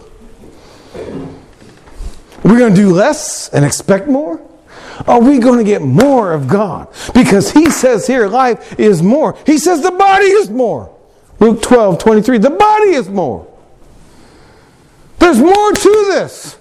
We're 2.45 2.59
going 2.59 2.75
to 2.75 2.81
do 2.81 2.93
less 2.93 3.49
and 3.49 3.65
expect 3.65 4.09
more? 4.09 4.41
Are 5.07 5.21
we 5.21 5.39
going 5.39 5.59
to 5.59 5.65
get 5.65 5.83
more 5.83 6.33
of 6.33 6.47
God? 6.47 6.89
Because 7.15 7.51
he 7.51 7.71
says 7.71 8.07
here 8.07 8.29
life 8.29 8.79
is 8.79 9.03
more. 9.03 9.37
He 9.47 9.59
says 9.59 9.83
the 9.83 9.91
body 9.91 10.27
is 10.27 10.51
more. 10.51 10.95
Luke 11.41 11.63
12, 11.63 11.99
23. 11.99 12.39
The 12.39 12.51
body 12.51 12.91
is 12.91 13.09
more. 13.09 13.51
There's 15.19 15.41
more 15.41 15.73
to 15.73 15.89
this. 16.11 16.59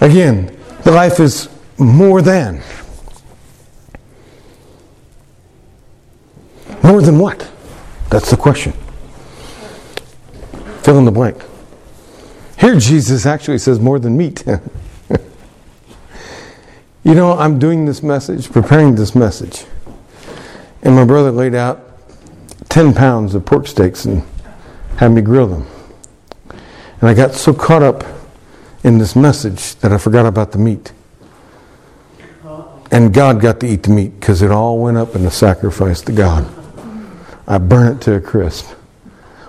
Again, 0.00 0.56
the 0.84 0.92
life 0.92 1.18
is 1.18 1.48
more 1.78 2.22
than. 2.22 2.62
More 6.82 7.02
than 7.02 7.18
what? 7.18 7.50
That's 8.10 8.30
the 8.30 8.36
question. 8.36 8.72
Fill 10.82 10.98
in 10.98 11.04
the 11.04 11.10
blank. 11.10 11.42
Here, 12.58 12.78
Jesus 12.78 13.26
actually 13.26 13.58
says 13.58 13.80
more 13.80 13.98
than 13.98 14.16
meat. 14.16 14.44
you 17.04 17.14
know, 17.14 17.32
I'm 17.32 17.58
doing 17.58 17.84
this 17.86 18.02
message, 18.02 18.50
preparing 18.50 18.94
this 18.94 19.14
message, 19.14 19.64
and 20.82 20.94
my 20.94 21.04
brother 21.04 21.30
laid 21.30 21.54
out 21.54 21.82
10 22.68 22.94
pounds 22.94 23.34
of 23.34 23.44
pork 23.44 23.66
steaks 23.66 24.04
and 24.04 24.22
had 24.96 25.08
me 25.08 25.20
grill 25.20 25.48
them. 25.48 25.66
And 27.00 27.10
I 27.10 27.14
got 27.14 27.34
so 27.34 27.52
caught 27.52 27.82
up 27.82 28.04
in 28.82 28.98
this 28.98 29.14
message 29.16 29.74
that 29.76 29.92
I 29.92 29.98
forgot 29.98 30.24
about 30.24 30.52
the 30.52 30.58
meat. 30.58 30.92
And 32.90 33.12
God 33.12 33.40
got 33.40 33.60
to 33.60 33.66
eat 33.66 33.82
the 33.82 33.90
meat 33.90 34.18
because 34.20 34.42
it 34.42 34.50
all 34.50 34.78
went 34.78 34.96
up 34.96 35.14
in 35.14 35.24
the 35.24 35.30
sacrifice 35.30 36.00
to 36.02 36.12
God. 36.12 36.46
I 37.46 37.58
burn 37.58 37.96
it 37.96 38.00
to 38.02 38.14
a 38.14 38.20
crisp. 38.20 38.66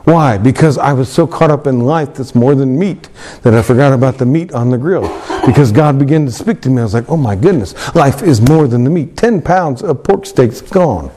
Why? 0.04 0.38
Because 0.38 0.78
I 0.78 0.94
was 0.94 1.12
so 1.12 1.28
caught 1.28 1.52
up 1.52 1.68
in 1.68 1.82
life 1.82 2.14
that's 2.14 2.34
more 2.34 2.56
than 2.56 2.80
meat 2.80 3.10
that 3.42 3.54
I 3.54 3.62
forgot 3.62 3.92
about 3.92 4.18
the 4.18 4.26
meat 4.26 4.54
on 4.54 4.70
the 4.70 4.78
grill. 4.78 5.02
Because 5.46 5.72
God 5.74 6.00
began 6.00 6.26
to 6.26 6.32
speak 6.32 6.62
to 6.62 6.70
me. 6.70 6.80
I 6.80 6.84
was 6.84 6.94
like, 6.94 7.10
oh 7.10 7.18
my 7.18 7.36
goodness, 7.36 7.94
life 7.94 8.24
is 8.24 8.40
more 8.40 8.68
than 8.68 8.86
the 8.86 8.90
meat. 8.90 9.18
10 9.18 9.42
pounds 9.42 9.84
of 9.84 10.04
pork 10.04 10.26
steaks 10.26 10.62
gone 10.62 11.12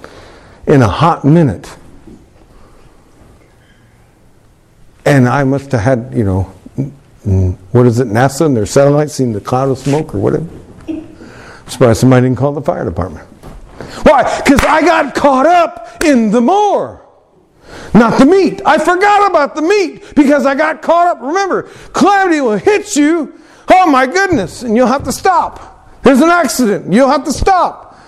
in 0.66 0.82
a 0.82 0.88
hot 0.88 1.24
minute. 1.24 1.76
And 5.04 5.28
I 5.28 5.44
must 5.44 5.70
have 5.72 5.82
had, 5.82 6.12
you 6.12 6.24
know, 6.24 6.42
what 7.70 7.86
is 7.86 8.00
it, 8.00 8.08
NASA 8.08 8.46
and 8.46 8.56
their 8.56 8.66
satellites 8.66 9.14
seen 9.14 9.32
the 9.32 9.40
cloud 9.40 9.68
of 9.68 9.78
smoke 9.78 10.14
or 10.14 10.18
whatever. 10.18 10.48
Surprised 11.70 12.00
somebody 12.00 12.26
didn't 12.26 12.38
call 12.38 12.52
the 12.52 12.60
fire 12.60 12.84
department. 12.84 13.26
Why? 14.02 14.42
Because 14.44 14.60
I 14.64 14.82
got 14.82 15.14
caught 15.14 15.46
up 15.46 16.02
in 16.04 16.30
the 16.30 16.40
more. 16.40 17.06
Not 17.94 18.18
the 18.18 18.26
meat. 18.26 18.60
I 18.66 18.78
forgot 18.78 19.30
about 19.30 19.54
the 19.54 19.62
meat 19.62 20.14
because 20.16 20.46
I 20.46 20.54
got 20.54 20.82
caught 20.82 21.06
up. 21.06 21.22
Remember, 21.22 21.62
calamity 21.92 22.40
will 22.40 22.56
hit 22.56 22.96
you. 22.96 23.40
Oh 23.68 23.88
my 23.88 24.06
goodness. 24.06 24.62
And 24.62 24.76
you'll 24.76 24.88
have 24.88 25.04
to 25.04 25.12
stop. 25.12 26.02
There's 26.02 26.20
an 26.20 26.28
accident. 26.28 26.92
You'll 26.92 27.08
have 27.08 27.24
to 27.24 27.32
stop. 27.32 27.98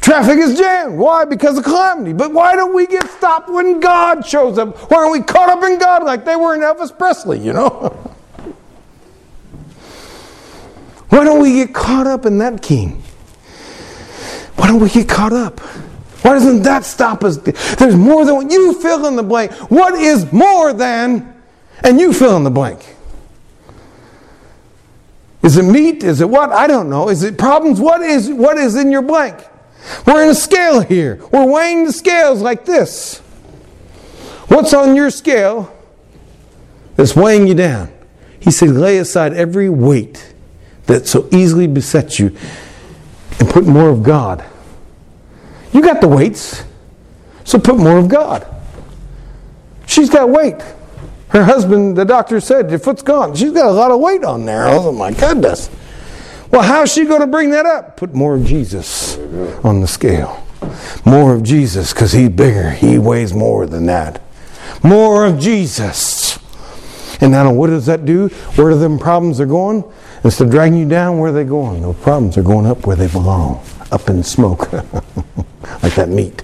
Traffic 0.00 0.38
is 0.38 0.56
jammed. 0.56 0.96
Why? 0.96 1.24
Because 1.24 1.58
of 1.58 1.64
calamity. 1.64 2.12
But 2.12 2.32
why 2.32 2.56
don't 2.56 2.74
we 2.74 2.86
get 2.86 3.06
stopped 3.10 3.50
when 3.50 3.80
God 3.80 4.24
shows 4.24 4.58
up? 4.58 4.76
Why 4.90 4.98
aren't 4.98 5.12
we 5.12 5.22
caught 5.22 5.50
up 5.50 5.62
in 5.64 5.78
God 5.78 6.04
like 6.04 6.24
they 6.24 6.36
were 6.36 6.54
in 6.54 6.60
Elvis 6.60 6.96
Presley, 6.96 7.38
you 7.38 7.52
know? 7.52 8.06
Why 11.10 11.24
don't 11.24 11.40
we 11.40 11.54
get 11.54 11.74
caught 11.74 12.06
up 12.06 12.24
in 12.24 12.38
that 12.38 12.62
king? 12.62 13.02
Why 14.56 14.68
don't 14.68 14.80
we 14.80 14.88
get 14.88 15.08
caught 15.08 15.32
up? 15.32 15.60
Why 16.22 16.34
doesn't 16.34 16.62
that 16.62 16.84
stop 16.84 17.24
us? 17.24 17.36
There's 17.38 17.96
more 17.96 18.24
than 18.24 18.36
what 18.36 18.50
you 18.50 18.80
fill 18.80 19.06
in 19.06 19.16
the 19.16 19.22
blank. 19.22 19.52
What 19.70 19.94
is 19.94 20.32
more 20.32 20.72
than, 20.72 21.34
and 21.82 21.98
you 21.98 22.12
fill 22.12 22.36
in 22.36 22.44
the 22.44 22.50
blank? 22.50 22.96
Is 25.42 25.56
it 25.56 25.62
meat? 25.62 26.04
Is 26.04 26.20
it 26.20 26.28
what? 26.28 26.50
I 26.50 26.66
don't 26.66 26.90
know. 26.90 27.08
Is 27.08 27.22
it 27.22 27.38
problems? 27.38 27.80
What 27.80 28.02
is 28.02 28.28
what 28.28 28.58
is 28.58 28.76
in 28.76 28.92
your 28.92 29.02
blank? 29.02 29.38
We're 30.06 30.22
in 30.22 30.28
a 30.28 30.34
scale 30.34 30.80
here. 30.80 31.20
We're 31.32 31.46
weighing 31.46 31.86
the 31.86 31.92
scales 31.92 32.42
like 32.42 32.66
this. 32.66 33.18
What's 34.48 34.74
on 34.74 34.94
your 34.94 35.10
scale 35.10 35.74
that's 36.96 37.16
weighing 37.16 37.46
you 37.46 37.54
down? 37.54 37.90
He 38.38 38.50
said, 38.50 38.70
lay 38.70 38.98
aside 38.98 39.32
every 39.32 39.70
weight 39.70 40.29
that 40.90 41.06
so 41.06 41.28
easily 41.32 41.66
besets 41.66 42.18
you 42.18 42.36
and 43.38 43.48
put 43.48 43.66
more 43.66 43.88
of 43.88 44.02
God. 44.02 44.44
You 45.72 45.82
got 45.82 46.00
the 46.00 46.08
weights, 46.08 46.64
so 47.44 47.58
put 47.58 47.76
more 47.76 47.98
of 47.98 48.08
God. 48.08 48.46
She's 49.86 50.10
got 50.10 50.28
weight. 50.28 50.60
Her 51.28 51.44
husband, 51.44 51.96
the 51.96 52.04
doctor 52.04 52.40
said, 52.40 52.70
your 52.70 52.80
foot's 52.80 53.02
gone. 53.02 53.34
She's 53.34 53.52
got 53.52 53.66
a 53.66 53.72
lot 53.72 53.90
of 53.90 54.00
weight 54.00 54.24
on 54.24 54.46
there. 54.46 54.66
Oh 54.66 54.90
my 54.92 55.12
goodness. 55.12 55.70
Well, 56.50 56.62
how's 56.62 56.92
she 56.92 57.04
going 57.04 57.20
to 57.20 57.28
bring 57.28 57.50
that 57.50 57.66
up? 57.66 57.96
Put 57.96 58.12
more 58.12 58.34
of 58.34 58.44
Jesus 58.44 59.16
on 59.64 59.80
the 59.80 59.86
scale. 59.86 60.44
More 61.04 61.34
of 61.34 61.44
Jesus 61.44 61.92
because 61.92 62.12
he's 62.12 62.28
bigger. 62.30 62.70
He 62.70 62.98
weighs 62.98 63.32
more 63.32 63.66
than 63.66 63.86
that. 63.86 64.20
More 64.82 65.24
of 65.24 65.38
Jesus. 65.38 66.19
And 67.20 67.32
now, 67.32 67.52
what 67.52 67.68
does 67.68 67.86
that 67.86 68.04
do? 68.04 68.28
Where 68.56 68.70
do 68.70 68.78
them 68.78 68.98
problems 68.98 69.40
are 69.40 69.46
going? 69.46 69.84
Instead 70.24 70.46
of 70.46 70.50
dragging 70.50 70.78
you 70.78 70.88
down, 70.88 71.18
where 71.18 71.30
are 71.30 71.34
they 71.34 71.44
going? 71.44 71.82
The 71.82 71.92
problems 71.92 72.36
are 72.36 72.42
going 72.42 72.66
up 72.66 72.86
where 72.86 72.96
they 72.96 73.08
belong. 73.08 73.64
up 73.90 74.08
in 74.08 74.22
smoke, 74.22 74.72
like 75.82 75.94
that 75.94 76.08
meat. 76.08 76.42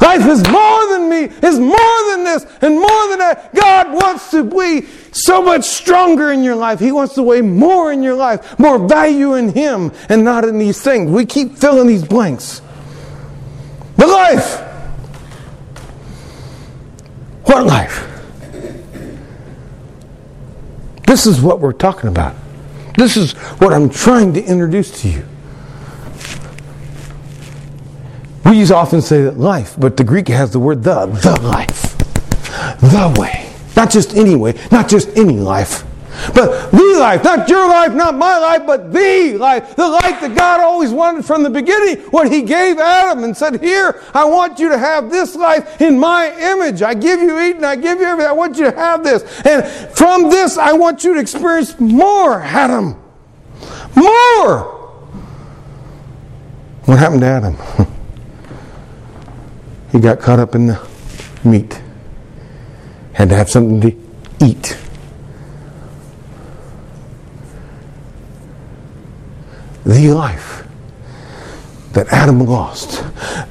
Life 0.00 0.26
is 0.26 0.46
more 0.48 0.88
than 0.88 1.10
me, 1.10 1.24
is 1.46 1.58
more 1.58 2.10
than 2.10 2.24
this, 2.24 2.46
and 2.62 2.74
more 2.74 3.08
than 3.08 3.18
that. 3.18 3.54
God 3.54 3.92
wants 3.92 4.30
to 4.30 4.44
be 4.44 4.86
so 5.12 5.42
much 5.42 5.64
stronger 5.64 6.32
in 6.32 6.42
your 6.42 6.56
life. 6.56 6.80
He 6.80 6.90
wants 6.90 7.14
to 7.14 7.22
weigh 7.22 7.42
more 7.42 7.92
in 7.92 8.02
your 8.02 8.14
life, 8.14 8.58
more 8.58 8.78
value 8.78 9.34
in 9.34 9.50
Him 9.50 9.92
and 10.08 10.24
not 10.24 10.44
in 10.44 10.58
these 10.58 10.80
things. 10.80 11.10
We 11.10 11.26
keep 11.26 11.56
filling 11.56 11.86
these 11.86 12.04
blanks. 12.04 12.62
The 13.96 14.06
life. 14.06 14.60
What 17.44 17.66
life? 17.66 18.09
This 21.10 21.26
is 21.26 21.40
what 21.40 21.58
we're 21.58 21.72
talking 21.72 22.08
about. 22.08 22.36
This 22.96 23.16
is 23.16 23.32
what 23.58 23.72
I'm 23.72 23.90
trying 23.90 24.32
to 24.34 24.44
introduce 24.44 25.02
to 25.02 25.08
you. 25.08 25.26
We 28.44 28.62
often 28.70 29.02
say 29.02 29.22
that 29.22 29.36
life, 29.36 29.74
but 29.76 29.96
the 29.96 30.04
Greek 30.04 30.28
has 30.28 30.52
the 30.52 30.60
word 30.60 30.84
the, 30.84 31.06
the 31.06 31.40
life, 31.42 31.98
the 32.78 33.12
way. 33.18 33.52
Not 33.74 33.90
just 33.90 34.14
any 34.14 34.36
way, 34.36 34.54
not 34.70 34.88
just 34.88 35.08
any 35.16 35.36
life, 35.36 35.82
but 36.34 36.70
the 36.70 36.96
life, 36.98 37.24
not 37.24 37.48
your 37.48 37.68
life, 37.68 37.92
not 37.92 38.14
my 38.14 38.38
life, 38.38 38.62
but 38.66 38.92
the 38.92 39.36
life, 39.38 39.76
the 39.76 39.88
life 39.88 40.20
that 40.20 40.36
God 40.36 40.60
always 40.60 40.90
wanted 40.90 41.24
from 41.24 41.42
the 41.42 41.50
beginning 41.50 41.98
What 42.10 42.30
He 42.30 42.42
gave 42.42 42.78
Adam 42.78 43.24
and 43.24 43.36
said, 43.36 43.62
Here, 43.62 44.02
I 44.14 44.24
want 44.24 44.58
you 44.58 44.68
to 44.68 44.78
have 44.78 45.10
this 45.10 45.34
life 45.34 45.80
in 45.80 45.98
my 45.98 46.32
image. 46.38 46.82
I 46.82 46.94
give 46.94 47.20
you 47.20 47.40
Eden, 47.40 47.64
I 47.64 47.76
give 47.76 48.00
you 48.00 48.06
everything. 48.06 48.30
I 48.30 48.34
want 48.34 48.58
you 48.58 48.64
to 48.64 48.76
have 48.76 49.02
this. 49.02 49.22
And 49.44 49.66
from 49.96 50.30
this, 50.30 50.58
I 50.58 50.72
want 50.72 51.04
you 51.04 51.14
to 51.14 51.20
experience 51.20 51.78
more, 51.80 52.42
Adam. 52.42 53.00
More. 53.94 54.78
What 56.84 56.98
happened 56.98 57.20
to 57.20 57.26
Adam? 57.26 57.56
he 59.92 60.00
got 60.00 60.20
caught 60.20 60.38
up 60.38 60.54
in 60.54 60.66
the 60.66 60.88
meat. 61.44 61.80
Had 63.12 63.28
to 63.30 63.36
have 63.36 63.50
something 63.50 63.80
to 63.80 63.96
eat. 64.44 64.76
The 69.84 70.12
life 70.12 70.66
that 71.92 72.08
Adam 72.12 72.40
lost, 72.40 73.02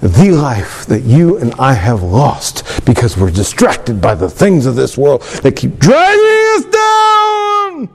the 0.02 0.32
life 0.32 0.86
that 0.86 1.04
you 1.04 1.38
and 1.38 1.54
I 1.56 1.74
have 1.74 2.02
lost 2.02 2.86
because 2.86 3.18
we're 3.18 3.32
distracted 3.32 4.00
by 4.00 4.16
the 4.16 4.30
things 4.30 4.66
of 4.66 4.76
this 4.76 4.98
world 4.98 5.22
that 5.44 5.56
keep 5.56 5.78
dragging 5.78 6.46
us 6.56 6.66
down. 6.66 7.90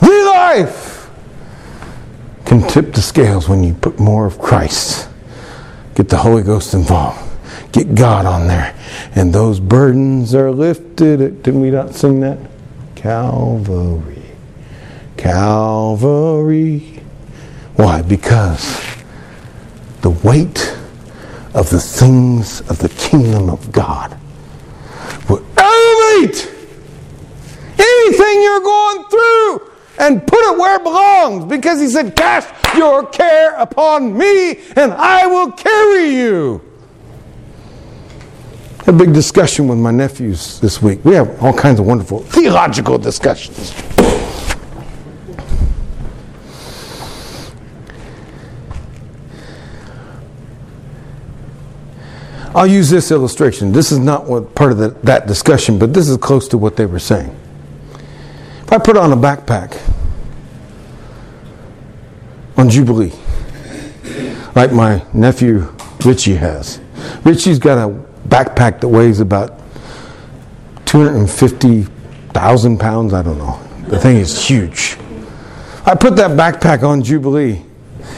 The 0.00 0.32
life 0.34 1.10
can 2.46 2.66
tip 2.66 2.94
the 2.94 3.02
scales 3.02 3.48
when 3.48 3.62
you 3.62 3.74
put 3.74 4.00
more 4.00 4.26
of 4.26 4.38
Christ 4.38 5.10
Get 6.00 6.08
the 6.08 6.16
Holy 6.16 6.42
Ghost 6.42 6.72
involved. 6.72 7.20
Get 7.72 7.94
God 7.94 8.24
on 8.24 8.48
there. 8.48 8.74
And 9.14 9.34
those 9.34 9.60
burdens 9.60 10.34
are 10.34 10.50
lifted. 10.50 11.42
Didn't 11.42 11.60
we 11.60 11.70
not 11.70 11.94
sing 11.94 12.20
that? 12.20 12.38
Calvary. 12.94 14.19
Calvary. 15.20 16.98
Why? 17.76 18.00
Because 18.00 18.80
the 20.00 20.08
weight 20.08 20.74
of 21.52 21.68
the 21.68 21.78
things 21.78 22.62
of 22.70 22.78
the 22.78 22.88
kingdom 22.88 23.50
of 23.50 23.70
God 23.70 24.16
will 25.28 25.44
elevate 25.58 26.50
anything 27.78 28.42
you're 28.42 28.60
going 28.60 29.04
through 29.10 29.72
and 29.98 30.26
put 30.26 30.40
it 30.40 30.58
where 30.58 30.76
it 30.76 30.84
belongs 30.84 31.44
because 31.44 31.80
he 31.80 31.88
said, 31.88 32.16
Cast 32.16 32.48
your 32.74 33.04
care 33.06 33.54
upon 33.56 34.16
me 34.16 34.52
and 34.74 34.90
I 34.94 35.26
will 35.26 35.52
carry 35.52 36.14
you. 36.14 36.62
A 38.86 38.92
big 38.92 39.12
discussion 39.12 39.68
with 39.68 39.76
my 39.76 39.90
nephews 39.90 40.58
this 40.60 40.80
week. 40.80 41.04
We 41.04 41.14
have 41.14 41.42
all 41.42 41.52
kinds 41.52 41.78
of 41.78 41.84
wonderful 41.84 42.20
theological 42.20 42.96
discussions. 42.96 43.74
I'll 52.54 52.66
use 52.66 52.90
this 52.90 53.12
illustration. 53.12 53.70
This 53.70 53.92
is 53.92 53.98
not 53.98 54.24
what 54.24 54.54
part 54.56 54.72
of 54.72 54.78
the, 54.78 54.88
that 55.04 55.28
discussion, 55.28 55.78
but 55.78 55.94
this 55.94 56.08
is 56.08 56.16
close 56.16 56.48
to 56.48 56.58
what 56.58 56.76
they 56.76 56.84
were 56.84 56.98
saying. 56.98 57.34
If 58.62 58.72
I 58.72 58.78
put 58.78 58.96
on 58.96 59.12
a 59.12 59.16
backpack 59.16 59.80
on 62.56 62.68
Jubilee, 62.68 63.12
like 64.56 64.72
my 64.72 65.04
nephew 65.12 65.72
Richie 66.04 66.34
has, 66.34 66.80
Richie's 67.24 67.60
got 67.60 67.78
a 67.78 67.94
backpack 68.28 68.80
that 68.80 68.88
weighs 68.88 69.20
about 69.20 69.60
250,000 70.86 72.78
pounds. 72.78 73.12
I 73.12 73.22
don't 73.22 73.38
know. 73.38 73.60
The 73.86 73.98
thing 73.98 74.16
is 74.16 74.44
huge. 74.44 74.96
I 75.86 75.94
put 75.94 76.16
that 76.16 76.32
backpack 76.32 76.82
on 76.82 77.04
Jubilee, 77.04 77.62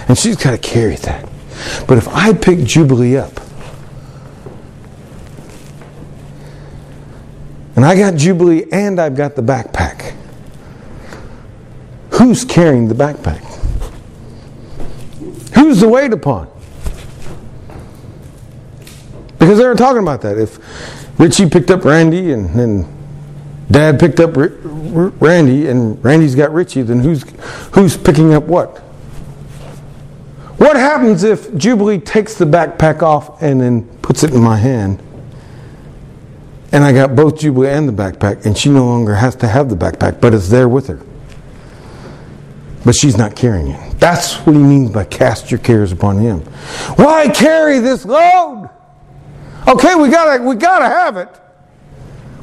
and 0.09 0.17
she's 0.17 0.37
got 0.37 0.53
to 0.53 0.59
carry 0.59 0.97
that. 0.97 1.29
But 1.87 1.99
if 1.99 2.09
I 2.09 2.33
pick 2.33 2.61
Jubilee 2.61 3.19
up, 3.19 3.42
and 7.77 7.85
I 7.85 7.97
got 7.97 8.15
Jubilee 8.17 8.67
and 8.71 9.01
I've 9.01 9.17
got 9.17 9.35
the 9.37 9.43
backpack, 9.43 10.15
Who's 12.11 12.45
carrying 12.45 12.89
the 12.89 12.95
backpack? 12.95 13.41
Who's 15.55 15.81
the 15.81 15.89
weight 15.89 16.13
upon? 16.13 16.49
Because 19.39 19.59
they 19.59 19.67
were 19.67 19.75
talking 19.75 20.03
about 20.03 20.21
that. 20.23 20.39
If 20.39 20.59
Richie 21.19 21.49
picked 21.49 21.71
up 21.71 21.85
Randy 21.85 22.33
and 22.33 22.49
then 22.51 22.87
Dad 23.71 23.99
picked 23.99 24.21
up 24.21 24.37
R- 24.37 24.53
R- 24.95 25.09
Randy 25.19 25.69
and 25.69 26.03
Randy's 26.05 26.35
got 26.35 26.53
Richie, 26.53 26.83
then 26.83 27.01
who's 27.01 27.25
who's 27.73 27.97
picking 27.97 28.35
up 28.35 28.45
what? 28.45 28.79
What 30.59 30.77
happens 30.77 31.25
if 31.25 31.55
Jubilee 31.57 31.99
takes 31.99 32.35
the 32.35 32.45
backpack 32.45 33.03
off 33.03 33.43
and 33.43 33.61
then 33.61 33.83
puts 33.99 34.23
it 34.23 34.33
in 34.33 34.41
my 34.41 34.59
hand? 34.59 35.03
And 36.73 36.85
I 36.85 36.93
got 36.93 37.15
both 37.15 37.39
Jubilee 37.39 37.69
and 37.69 37.89
the 37.89 37.93
backpack, 37.93 38.47
and 38.47 38.57
she 38.57 38.71
no 38.71 38.87
longer 38.87 39.15
has 39.15 39.37
to 39.37 39.49
have 39.49 39.69
the 39.69 39.77
backpack, 39.77 40.21
but 40.21 40.33
it's 40.33 40.49
there 40.49 40.69
with 40.69 40.87
her 40.87 41.01
but 42.85 42.95
she's 42.95 43.17
not 43.17 43.37
carrying 43.37 43.69
it. 43.69 43.99
That's 43.99 44.35
what 44.47 44.57
he 44.57 44.63
means 44.63 44.91
by 44.91 45.05
cast 45.05 45.51
your 45.51 45.59
cares 45.61 45.93
upon 45.93 46.19
him. 46.19 46.41
Why 46.97 47.29
carry 47.29 47.79
this 47.79 48.05
load? 48.05 48.71
Okay, 49.69 49.95
we 49.95 50.09
gotta 50.09 50.43
we 50.43 50.57
gotta 50.57 50.87
have 50.87 51.17
it. 51.17 51.29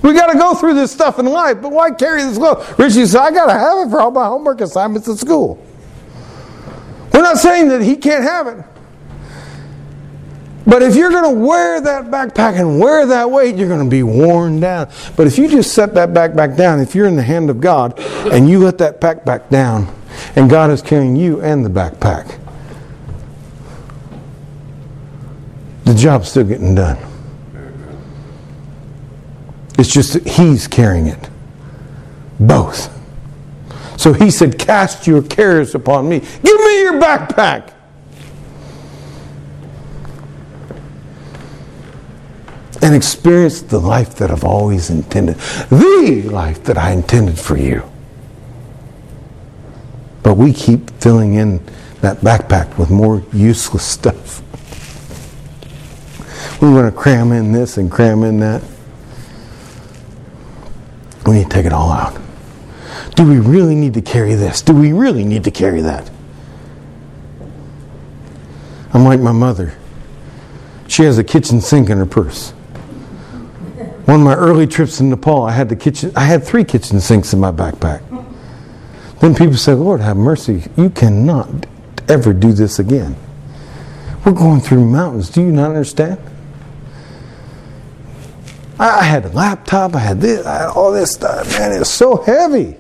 We 0.02 0.14
gotta 0.14 0.38
go 0.38 0.54
through 0.54 0.76
this 0.76 0.92
stuff 0.92 1.20
in 1.20 1.26
life, 1.26 1.62
but 1.62 1.72
why 1.72 1.92
carry 1.92 2.22
this 2.22 2.38
load? 2.38 2.66
Richie 2.80 3.06
said, 3.06 3.20
I 3.20 3.32
gotta 3.32 3.54
have 3.54 3.86
it 3.86 3.90
for 3.90 4.00
all 4.00 4.12
my 4.12 4.26
homework 4.26 4.62
assignments 4.62 5.10
at 5.10 5.18
school. 5.18 5.64
We're 7.14 7.22
not 7.22 7.38
saying 7.38 7.68
that 7.70 7.82
he 7.82 7.98
can't 7.98 8.24
have 8.24 8.48
it. 8.48 8.64
But 10.70 10.84
if 10.84 10.96
you're 10.96 11.10
going 11.10 11.36
to 11.36 11.40
wear 11.40 11.82
that 11.82 12.06
backpack 12.06 12.60
and 12.60 12.80
wear 12.80 13.08
that 13.08 13.32
weight, 13.32 13.56
you're 13.56 13.68
going 13.68 13.84
to 13.84 13.90
be 13.90 14.04
worn 14.04 14.60
down. 14.60 14.90
But 15.18 15.26
if 15.26 15.40
you 15.40 15.48
just 15.50 15.74
set 15.74 15.96
that 15.96 16.10
backpack 16.10 16.56
down, 16.56 16.80
if 16.80 16.94
you're 16.94 17.08
in 17.08 17.16
the 17.16 17.24
hand 17.24 17.50
of 17.50 17.60
God 17.60 18.00
and 18.32 18.48
you 18.48 18.60
let 18.60 18.78
that 18.78 19.02
backpack 19.02 19.50
down, 19.50 19.94
and 20.36 20.50
God 20.50 20.70
is 20.70 20.82
carrying 20.82 21.16
you 21.16 21.42
and 21.42 21.66
the 21.66 21.70
backpack. 21.70 22.40
The 25.86 25.94
job's 25.94 26.30
still 26.30 26.44
getting 26.44 26.76
done. 26.76 26.98
It's 29.78 29.92
just 29.92 30.14
that 30.14 30.28
He's 30.28 30.68
carrying 30.68 31.08
it. 31.08 31.30
Both. 32.40 32.96
So 33.98 34.14
He 34.14 34.30
said, 34.30 34.60
Cast 34.60 35.08
your 35.08 35.24
cares 35.24 35.74
upon 35.74 36.08
me. 36.08 36.20
Give 36.20 36.60
me 36.60 36.82
your 36.82 37.02
backpack. 37.02 37.74
And 42.82 42.96
experience 42.96 43.62
the 43.62 43.80
life 43.80 44.16
that 44.16 44.32
I've 44.32 44.44
always 44.44 44.90
intended. 44.90 45.36
The 45.70 46.30
life 46.32 46.64
that 46.64 46.78
I 46.78 46.92
intended 46.92 47.38
for 47.38 47.58
you. 47.58 47.84
But 50.24 50.36
we 50.36 50.54
keep 50.54 50.90
filling 51.02 51.34
in 51.34 51.64
that 52.02 52.18
backpack 52.18 52.78
with 52.78 52.90
more 52.90 53.24
useless 53.34 53.84
stuff. 53.98 54.42
We 56.62 56.70
want 56.70 56.94
to 56.94 56.98
cram 56.98 57.32
in 57.32 57.52
this 57.52 57.78
and 57.78 57.92
cram 57.92 58.24
in 58.24 58.40
that. 58.40 58.62
We 61.26 61.36
need 61.36 61.44
to 61.44 61.50
take 61.50 61.66
it 61.66 61.74
all 61.74 61.92
out. 61.92 62.20
Do 63.16 63.28
we 63.28 63.40
really 63.40 63.76
need 63.76 63.94
to 63.96 64.02
carry 64.02 64.36
this? 64.36 64.62
Do 64.62 64.74
we 64.74 64.94
really 64.94 65.24
need 65.24 65.44
to 65.44 65.52
carry 65.52 65.82
that? 65.82 66.10
I'm 68.94 69.04
like 69.04 69.20
my 69.20 69.32
mother. 69.32 69.78
She 70.88 71.04
has 71.04 71.18
a 71.18 71.24
kitchen 71.24 71.62
sink 71.62 71.90
in 71.90 71.98
her 71.98 72.06
purse. 72.06 72.54
One 74.10 74.22
of 74.22 74.26
my 74.26 74.34
early 74.34 74.66
trips 74.66 75.00
in 75.00 75.12
Nepal, 75.12 75.44
I 75.44 75.52
had 75.52 75.70
the 75.70 75.76
kitchen 75.76 76.12
I 76.16 76.22
had 76.22 76.44
three 76.44 76.64
kitchen 76.64 77.00
sinks 77.00 77.32
in 77.32 77.40
my 77.40 77.52
backpack. 77.52 78.02
Then 79.20 79.36
people 79.36 79.56
say, 79.56 79.74
Lord, 79.74 80.02
have 80.02 80.18
mercy. 80.18 80.64
You 80.76 80.90
cannot 80.90 81.68
ever 82.08 82.34
do 82.34 82.52
this 82.52 82.80
again. 82.80 83.16
We're 84.26 84.32
going 84.32 84.62
through 84.62 84.84
mountains. 84.84 85.30
Do 85.30 85.42
you 85.42 85.52
not 85.52 85.68
understand? 85.68 86.20
I 88.80 89.04
had 89.04 89.26
a 89.26 89.30
laptop, 89.30 89.94
I 89.94 90.00
had 90.00 90.20
this, 90.20 90.44
I 90.44 90.58
had 90.62 90.70
all 90.70 90.92
this 90.92 91.12
stuff. 91.12 91.48
Man, 91.60 91.80
it's 91.80 91.92
so 91.92 92.24
heavy. 92.24 92.76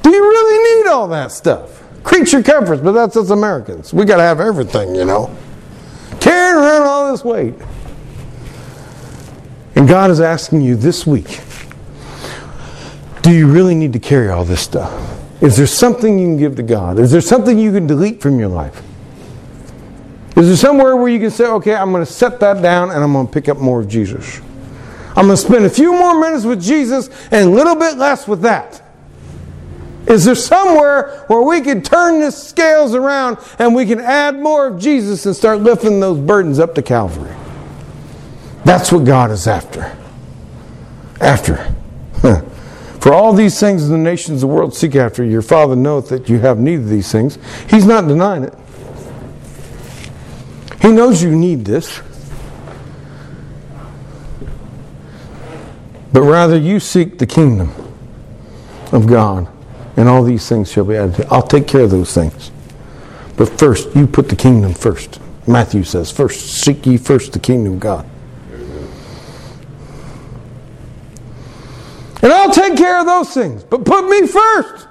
Do 0.00 0.10
you 0.10 0.22
really 0.22 0.84
need 0.84 0.90
all 0.90 1.06
that 1.08 1.32
stuff? 1.32 1.82
Creature 2.02 2.44
comforts, 2.44 2.80
but 2.80 2.92
that's 2.92 3.14
us 3.14 3.28
Americans. 3.28 3.92
We 3.92 4.06
got 4.06 4.16
to 4.16 4.22
have 4.22 4.40
everything, 4.40 4.94
you 4.94 5.04
know. 5.04 5.36
Carrying 6.18 6.64
around 6.64 6.82
all 6.86 7.12
this 7.12 7.22
weight. 7.22 7.56
And 9.74 9.88
God 9.88 10.10
is 10.10 10.20
asking 10.20 10.60
you 10.60 10.76
this 10.76 11.06
week 11.06 11.40
do 13.22 13.30
you 13.30 13.46
really 13.46 13.76
need 13.76 13.92
to 13.92 14.00
carry 14.00 14.28
all 14.28 14.44
this 14.44 14.60
stuff? 14.60 14.92
Is 15.40 15.56
there 15.56 15.66
something 15.66 16.18
you 16.18 16.26
can 16.26 16.36
give 16.36 16.56
to 16.56 16.62
God? 16.62 16.98
Is 16.98 17.12
there 17.12 17.20
something 17.20 17.58
you 17.58 17.72
can 17.72 17.86
delete 17.86 18.20
from 18.20 18.38
your 18.38 18.48
life? 18.48 18.82
Is 20.36 20.48
there 20.48 20.56
somewhere 20.56 20.96
where 20.96 21.08
you 21.08 21.20
can 21.20 21.30
say, 21.30 21.46
okay, 21.46 21.74
I'm 21.74 21.92
going 21.92 22.04
to 22.04 22.10
set 22.10 22.40
that 22.40 22.62
down 22.62 22.90
and 22.90 23.02
I'm 23.02 23.12
going 23.12 23.26
to 23.26 23.32
pick 23.32 23.48
up 23.48 23.58
more 23.58 23.80
of 23.80 23.88
Jesus? 23.88 24.40
I'm 25.14 25.26
going 25.26 25.30
to 25.30 25.36
spend 25.36 25.64
a 25.64 25.70
few 25.70 25.92
more 25.92 26.18
minutes 26.20 26.44
with 26.44 26.60
Jesus 26.60 27.10
and 27.30 27.50
a 27.50 27.52
little 27.52 27.76
bit 27.76 27.96
less 27.96 28.26
with 28.26 28.42
that. 28.42 28.82
Is 30.08 30.24
there 30.24 30.34
somewhere 30.34 31.24
where 31.28 31.42
we 31.42 31.60
can 31.60 31.82
turn 31.82 32.20
the 32.20 32.32
scales 32.32 32.94
around 32.94 33.38
and 33.58 33.74
we 33.74 33.86
can 33.86 34.00
add 34.00 34.36
more 34.36 34.66
of 34.66 34.80
Jesus 34.80 35.26
and 35.26 35.36
start 35.36 35.60
lifting 35.60 36.00
those 36.00 36.18
burdens 36.18 36.58
up 36.58 36.74
to 36.74 36.82
Calvary? 36.82 37.34
That's 38.64 38.92
what 38.92 39.04
God 39.04 39.30
is 39.30 39.46
after. 39.46 39.96
After. 41.20 41.74
For 43.00 43.12
all 43.12 43.32
these 43.32 43.58
things 43.58 43.88
the 43.88 43.98
nations 43.98 44.42
of 44.42 44.48
the 44.48 44.54
world 44.54 44.74
seek 44.74 44.94
after, 44.94 45.24
your 45.24 45.42
Father 45.42 45.74
knoweth 45.74 46.08
that 46.10 46.28
you 46.28 46.38
have 46.38 46.58
need 46.58 46.76
of 46.76 46.88
these 46.88 47.10
things. 47.10 47.38
He's 47.68 47.84
not 47.84 48.06
denying 48.06 48.44
it. 48.44 48.54
He 50.80 50.92
knows 50.92 51.22
you 51.22 51.34
need 51.34 51.64
this. 51.64 52.00
But 56.12 56.22
rather 56.22 56.56
you 56.56 56.78
seek 56.78 57.18
the 57.18 57.26
kingdom 57.26 57.72
of 58.92 59.06
God, 59.06 59.48
and 59.96 60.08
all 60.08 60.22
these 60.22 60.48
things 60.48 60.70
shall 60.70 60.84
be 60.84 60.94
added. 60.94 61.26
I'll 61.30 61.42
take 61.42 61.66
care 61.66 61.82
of 61.82 61.90
those 61.90 62.14
things. 62.14 62.50
But 63.36 63.48
first, 63.58 63.96
you 63.96 64.06
put 64.06 64.28
the 64.28 64.36
kingdom 64.36 64.74
first. 64.74 65.20
Matthew 65.48 65.82
says, 65.82 66.12
first, 66.12 66.62
seek 66.62 66.86
ye 66.86 66.98
first 66.98 67.32
the 67.32 67.38
kingdom 67.38 67.74
of 67.74 67.80
God. 67.80 68.06
And 72.22 72.32
I'll 72.32 72.41
take 72.52 72.76
care 72.76 73.00
of 73.00 73.06
those 73.06 73.32
things. 73.32 73.64
But 73.64 73.84
put 73.84 74.08
me 74.08 74.26
first. 74.26 74.88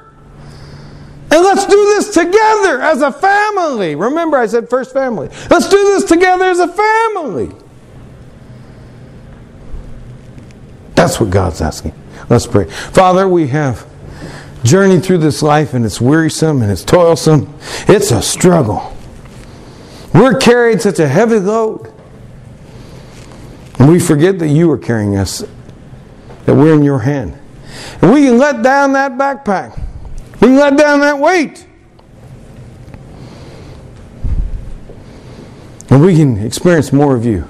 And 1.31 1.43
let's 1.43 1.65
do 1.65 1.75
this 1.75 2.13
together 2.13 2.81
as 2.81 3.01
a 3.01 3.11
family. 3.11 3.95
Remember, 3.95 4.37
I 4.37 4.47
said 4.47 4.69
first 4.69 4.91
family. 4.91 5.29
Let's 5.49 5.69
do 5.69 5.77
this 5.77 6.03
together 6.03 6.43
as 6.45 6.59
a 6.59 6.67
family. 6.67 7.55
That's 10.93 11.19
what 11.21 11.29
God's 11.29 11.61
asking. 11.61 11.93
Let's 12.29 12.45
pray. 12.45 12.65
Father, 12.65 13.29
we 13.29 13.47
have 13.47 13.87
journeyed 14.63 15.03
through 15.03 15.19
this 15.19 15.41
life 15.41 15.73
and 15.73 15.85
it's 15.85 16.01
wearisome 16.01 16.61
and 16.61 16.71
it's 16.71 16.83
toilsome. 16.83 17.51
It's 17.87 18.11
a 18.11 18.21
struggle. 18.21 18.95
We're 20.13 20.37
carrying 20.37 20.79
such 20.79 20.99
a 20.99 21.07
heavy 21.07 21.39
load. 21.39 21.91
And 23.79 23.89
we 23.89 23.99
forget 23.99 24.37
that 24.39 24.49
you 24.49 24.69
are 24.69 24.77
carrying 24.77 25.15
us, 25.15 25.45
that 26.45 26.53
we're 26.53 26.75
in 26.75 26.83
your 26.83 26.99
hand. 26.99 27.40
We 28.01 28.25
can 28.25 28.37
let 28.37 28.61
down 28.61 28.93
that 28.93 29.13
backpack. 29.13 29.79
We 30.35 30.47
can 30.47 30.55
let 30.55 30.77
down 30.77 31.01
that 31.01 31.19
weight. 31.19 31.65
And 35.89 36.01
we 36.01 36.15
can 36.15 36.37
experience 36.37 36.93
more 36.93 37.15
of 37.15 37.25
you. 37.25 37.47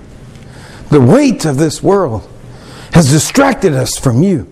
The 0.89 0.99
weight 0.99 1.45
of 1.45 1.57
this 1.57 1.82
world 1.82 2.28
has 2.93 3.09
distracted 3.09 3.74
us 3.74 3.97
from 3.97 4.24
you. 4.24 4.51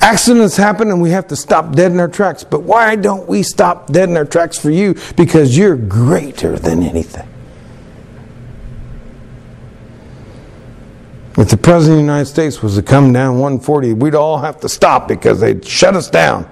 Accidents 0.00 0.56
happen 0.56 0.88
and 0.90 1.02
we 1.02 1.10
have 1.10 1.26
to 1.28 1.36
stop 1.36 1.74
dead 1.74 1.90
in 1.90 1.98
our 1.98 2.08
tracks. 2.08 2.44
But 2.44 2.62
why 2.62 2.94
don't 2.94 3.28
we 3.28 3.42
stop 3.42 3.88
dead 3.88 4.08
in 4.08 4.16
our 4.16 4.24
tracks 4.24 4.56
for 4.56 4.70
you? 4.70 4.94
Because 5.16 5.58
you're 5.58 5.76
greater 5.76 6.56
than 6.58 6.82
anything. 6.82 7.28
If 11.36 11.50
the 11.50 11.58
President 11.58 12.00
of 12.00 12.06
the 12.06 12.12
United 12.12 12.26
States 12.26 12.62
was 12.62 12.76
to 12.76 12.82
come 12.82 13.12
down 13.12 13.34
140, 13.34 13.92
we'd 13.92 14.14
all 14.14 14.38
have 14.38 14.58
to 14.60 14.70
stop 14.70 15.06
because 15.06 15.40
they'd 15.40 15.66
shut 15.66 15.94
us 15.94 16.08
down. 16.08 16.48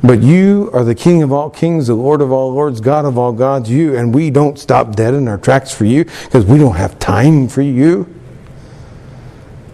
But 0.00 0.22
you 0.22 0.70
are 0.72 0.84
the 0.84 0.94
King 0.94 1.24
of 1.24 1.32
all 1.32 1.50
kings, 1.50 1.88
the 1.88 1.94
Lord 1.94 2.20
of 2.20 2.30
all 2.30 2.52
lords, 2.52 2.80
God 2.80 3.04
of 3.04 3.18
all 3.18 3.32
gods, 3.32 3.68
you, 3.68 3.96
and 3.96 4.14
we 4.14 4.30
don't 4.30 4.56
stop 4.56 4.94
dead 4.94 5.14
in 5.14 5.26
our 5.26 5.38
tracks 5.38 5.74
for 5.74 5.84
you 5.84 6.04
because 6.04 6.44
we 6.44 6.58
don't 6.58 6.76
have 6.76 7.00
time 7.00 7.48
for 7.48 7.62
you. 7.62 8.06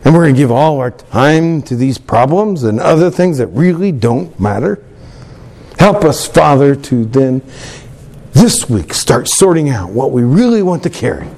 And 0.04 0.14
we're 0.14 0.22
going 0.22 0.34
to 0.34 0.40
give 0.40 0.50
all 0.50 0.80
our 0.80 0.90
time 0.90 1.60
to 1.62 1.76
these 1.76 1.98
problems 1.98 2.62
and 2.62 2.80
other 2.80 3.10
things 3.10 3.36
that 3.36 3.48
really 3.48 3.92
don't 3.92 4.38
matter. 4.40 4.82
Help 5.78 6.04
us, 6.04 6.26
Father, 6.26 6.74
to 6.74 7.04
then 7.04 7.42
this 8.32 8.70
week 8.70 8.94
start 8.94 9.28
sorting 9.28 9.68
out 9.68 9.90
what 9.90 10.10
we 10.10 10.22
really 10.22 10.62
want 10.62 10.82
to 10.84 10.90
carry. 10.90 11.28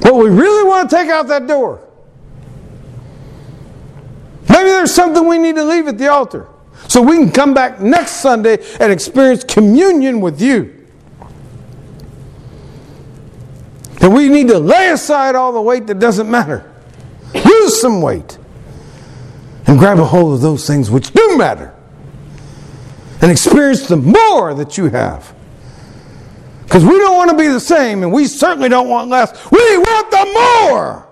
What 0.00 0.14
we 0.14 0.28
really 0.28 0.68
want 0.68 0.88
to 0.88 0.96
take 0.96 1.08
out 1.08 1.28
that 1.28 1.46
door. 1.46 1.86
Maybe 4.48 4.70
there's 4.70 4.94
something 4.94 5.26
we 5.26 5.38
need 5.38 5.56
to 5.56 5.64
leave 5.64 5.86
at 5.88 5.98
the 5.98 6.08
altar 6.08 6.48
so 6.88 7.02
we 7.02 7.16
can 7.16 7.30
come 7.30 7.54
back 7.54 7.80
next 7.80 8.12
Sunday 8.12 8.58
and 8.80 8.92
experience 8.92 9.44
communion 9.44 10.20
with 10.20 10.40
you. 10.40 10.74
And 14.00 14.14
we 14.14 14.28
need 14.28 14.48
to 14.48 14.58
lay 14.58 14.90
aside 14.90 15.34
all 15.34 15.52
the 15.52 15.60
weight 15.60 15.86
that 15.88 15.98
doesn't 15.98 16.30
matter 16.30 16.64
Lose 17.34 17.80
some 17.80 18.00
weight. 18.00 18.38
And 19.66 19.78
grab 19.78 19.98
a 19.98 20.04
hold 20.04 20.34
of 20.34 20.40
those 20.40 20.66
things 20.66 20.90
which 20.90 21.12
do 21.12 21.36
matter. 21.36 21.74
And 23.20 23.30
experience 23.30 23.86
the 23.86 23.96
more 23.96 24.54
that 24.54 24.78
you 24.78 24.86
have. 24.86 25.34
Because 26.68 26.84
we 26.84 26.98
don't 26.98 27.16
want 27.16 27.30
to 27.30 27.36
be 27.36 27.48
the 27.48 27.60
same, 27.60 28.02
and 28.02 28.12
we 28.12 28.26
certainly 28.26 28.68
don't 28.68 28.90
want 28.90 29.08
less. 29.08 29.32
We 29.50 29.78
want 29.78 30.10
the 30.10 30.26
more. 30.34 31.08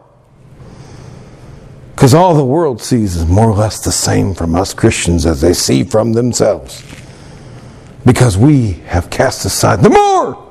Because 1.95 2.13
all 2.13 2.35
the 2.35 2.45
world 2.45 2.83
sees 2.83 3.17
is 3.17 3.25
more 3.25 3.49
or 3.49 3.55
less 3.55 3.83
the 3.83 3.91
same 3.91 4.35
from 4.35 4.55
us 4.55 4.75
Christians 4.75 5.25
as 5.25 5.41
they 5.41 5.55
see 5.55 5.83
from 5.83 6.13
themselves. 6.13 6.85
Because 8.05 8.37
we 8.37 8.73
have 8.85 9.09
cast 9.09 9.47
aside 9.47 9.83
the 9.83 9.89
more 9.89 10.47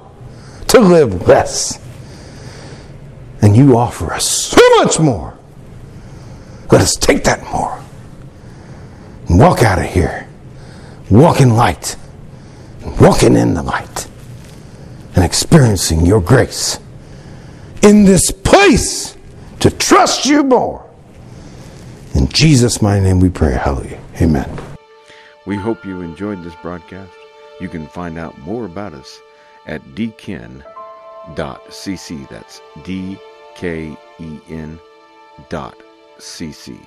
to 0.69 0.79
live 0.79 1.27
less. 1.27 1.79
And 3.43 3.55
you 3.55 3.77
offer 3.77 4.11
us 4.11 4.27
so 4.27 4.59
much 4.77 4.99
more. 4.99 5.37
Let 6.71 6.81
us 6.81 6.95
take 6.95 7.23
that 7.25 7.43
more 7.51 7.79
and 9.27 9.37
walk 9.37 9.61
out 9.61 9.77
of 9.77 9.85
here, 9.85 10.27
walking 11.11 11.51
light, 11.51 11.95
walking 12.99 13.35
in 13.35 13.53
the 13.53 13.61
light, 13.61 14.07
and 15.15 15.23
experiencing 15.23 16.05
your 16.05 16.21
grace 16.21 16.79
in 17.83 18.05
this 18.05 18.31
place 18.31 19.17
to 19.59 19.69
trust 19.69 20.25
you 20.25 20.43
more. 20.43 20.89
In 22.13 22.27
Jesus' 22.29 22.81
mighty 22.81 23.03
name 23.03 23.19
we 23.19 23.29
pray. 23.29 23.53
Hallelujah. 23.53 24.01
Amen. 24.21 24.49
We 25.45 25.55
hope 25.57 25.85
you 25.85 26.01
enjoyed 26.01 26.43
this 26.43 26.55
broadcast. 26.61 27.11
You 27.61 27.69
can 27.69 27.87
find 27.87 28.17
out 28.17 28.37
more 28.39 28.65
about 28.65 28.93
us 28.93 29.21
at 29.67 29.81
dken.cc. 29.95 30.63
That's 32.29 32.61
D 32.83 33.17
K 33.55 33.95
E 34.19 34.39
N 34.49 34.79
dot 35.49 35.77
CC. 36.17 36.79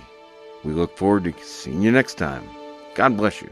We 0.64 0.72
look 0.72 0.96
forward 0.96 1.24
to 1.24 1.34
seeing 1.42 1.82
you 1.82 1.92
next 1.92 2.14
time. 2.14 2.42
God 2.96 3.16
bless 3.16 3.40
you. 3.40 3.46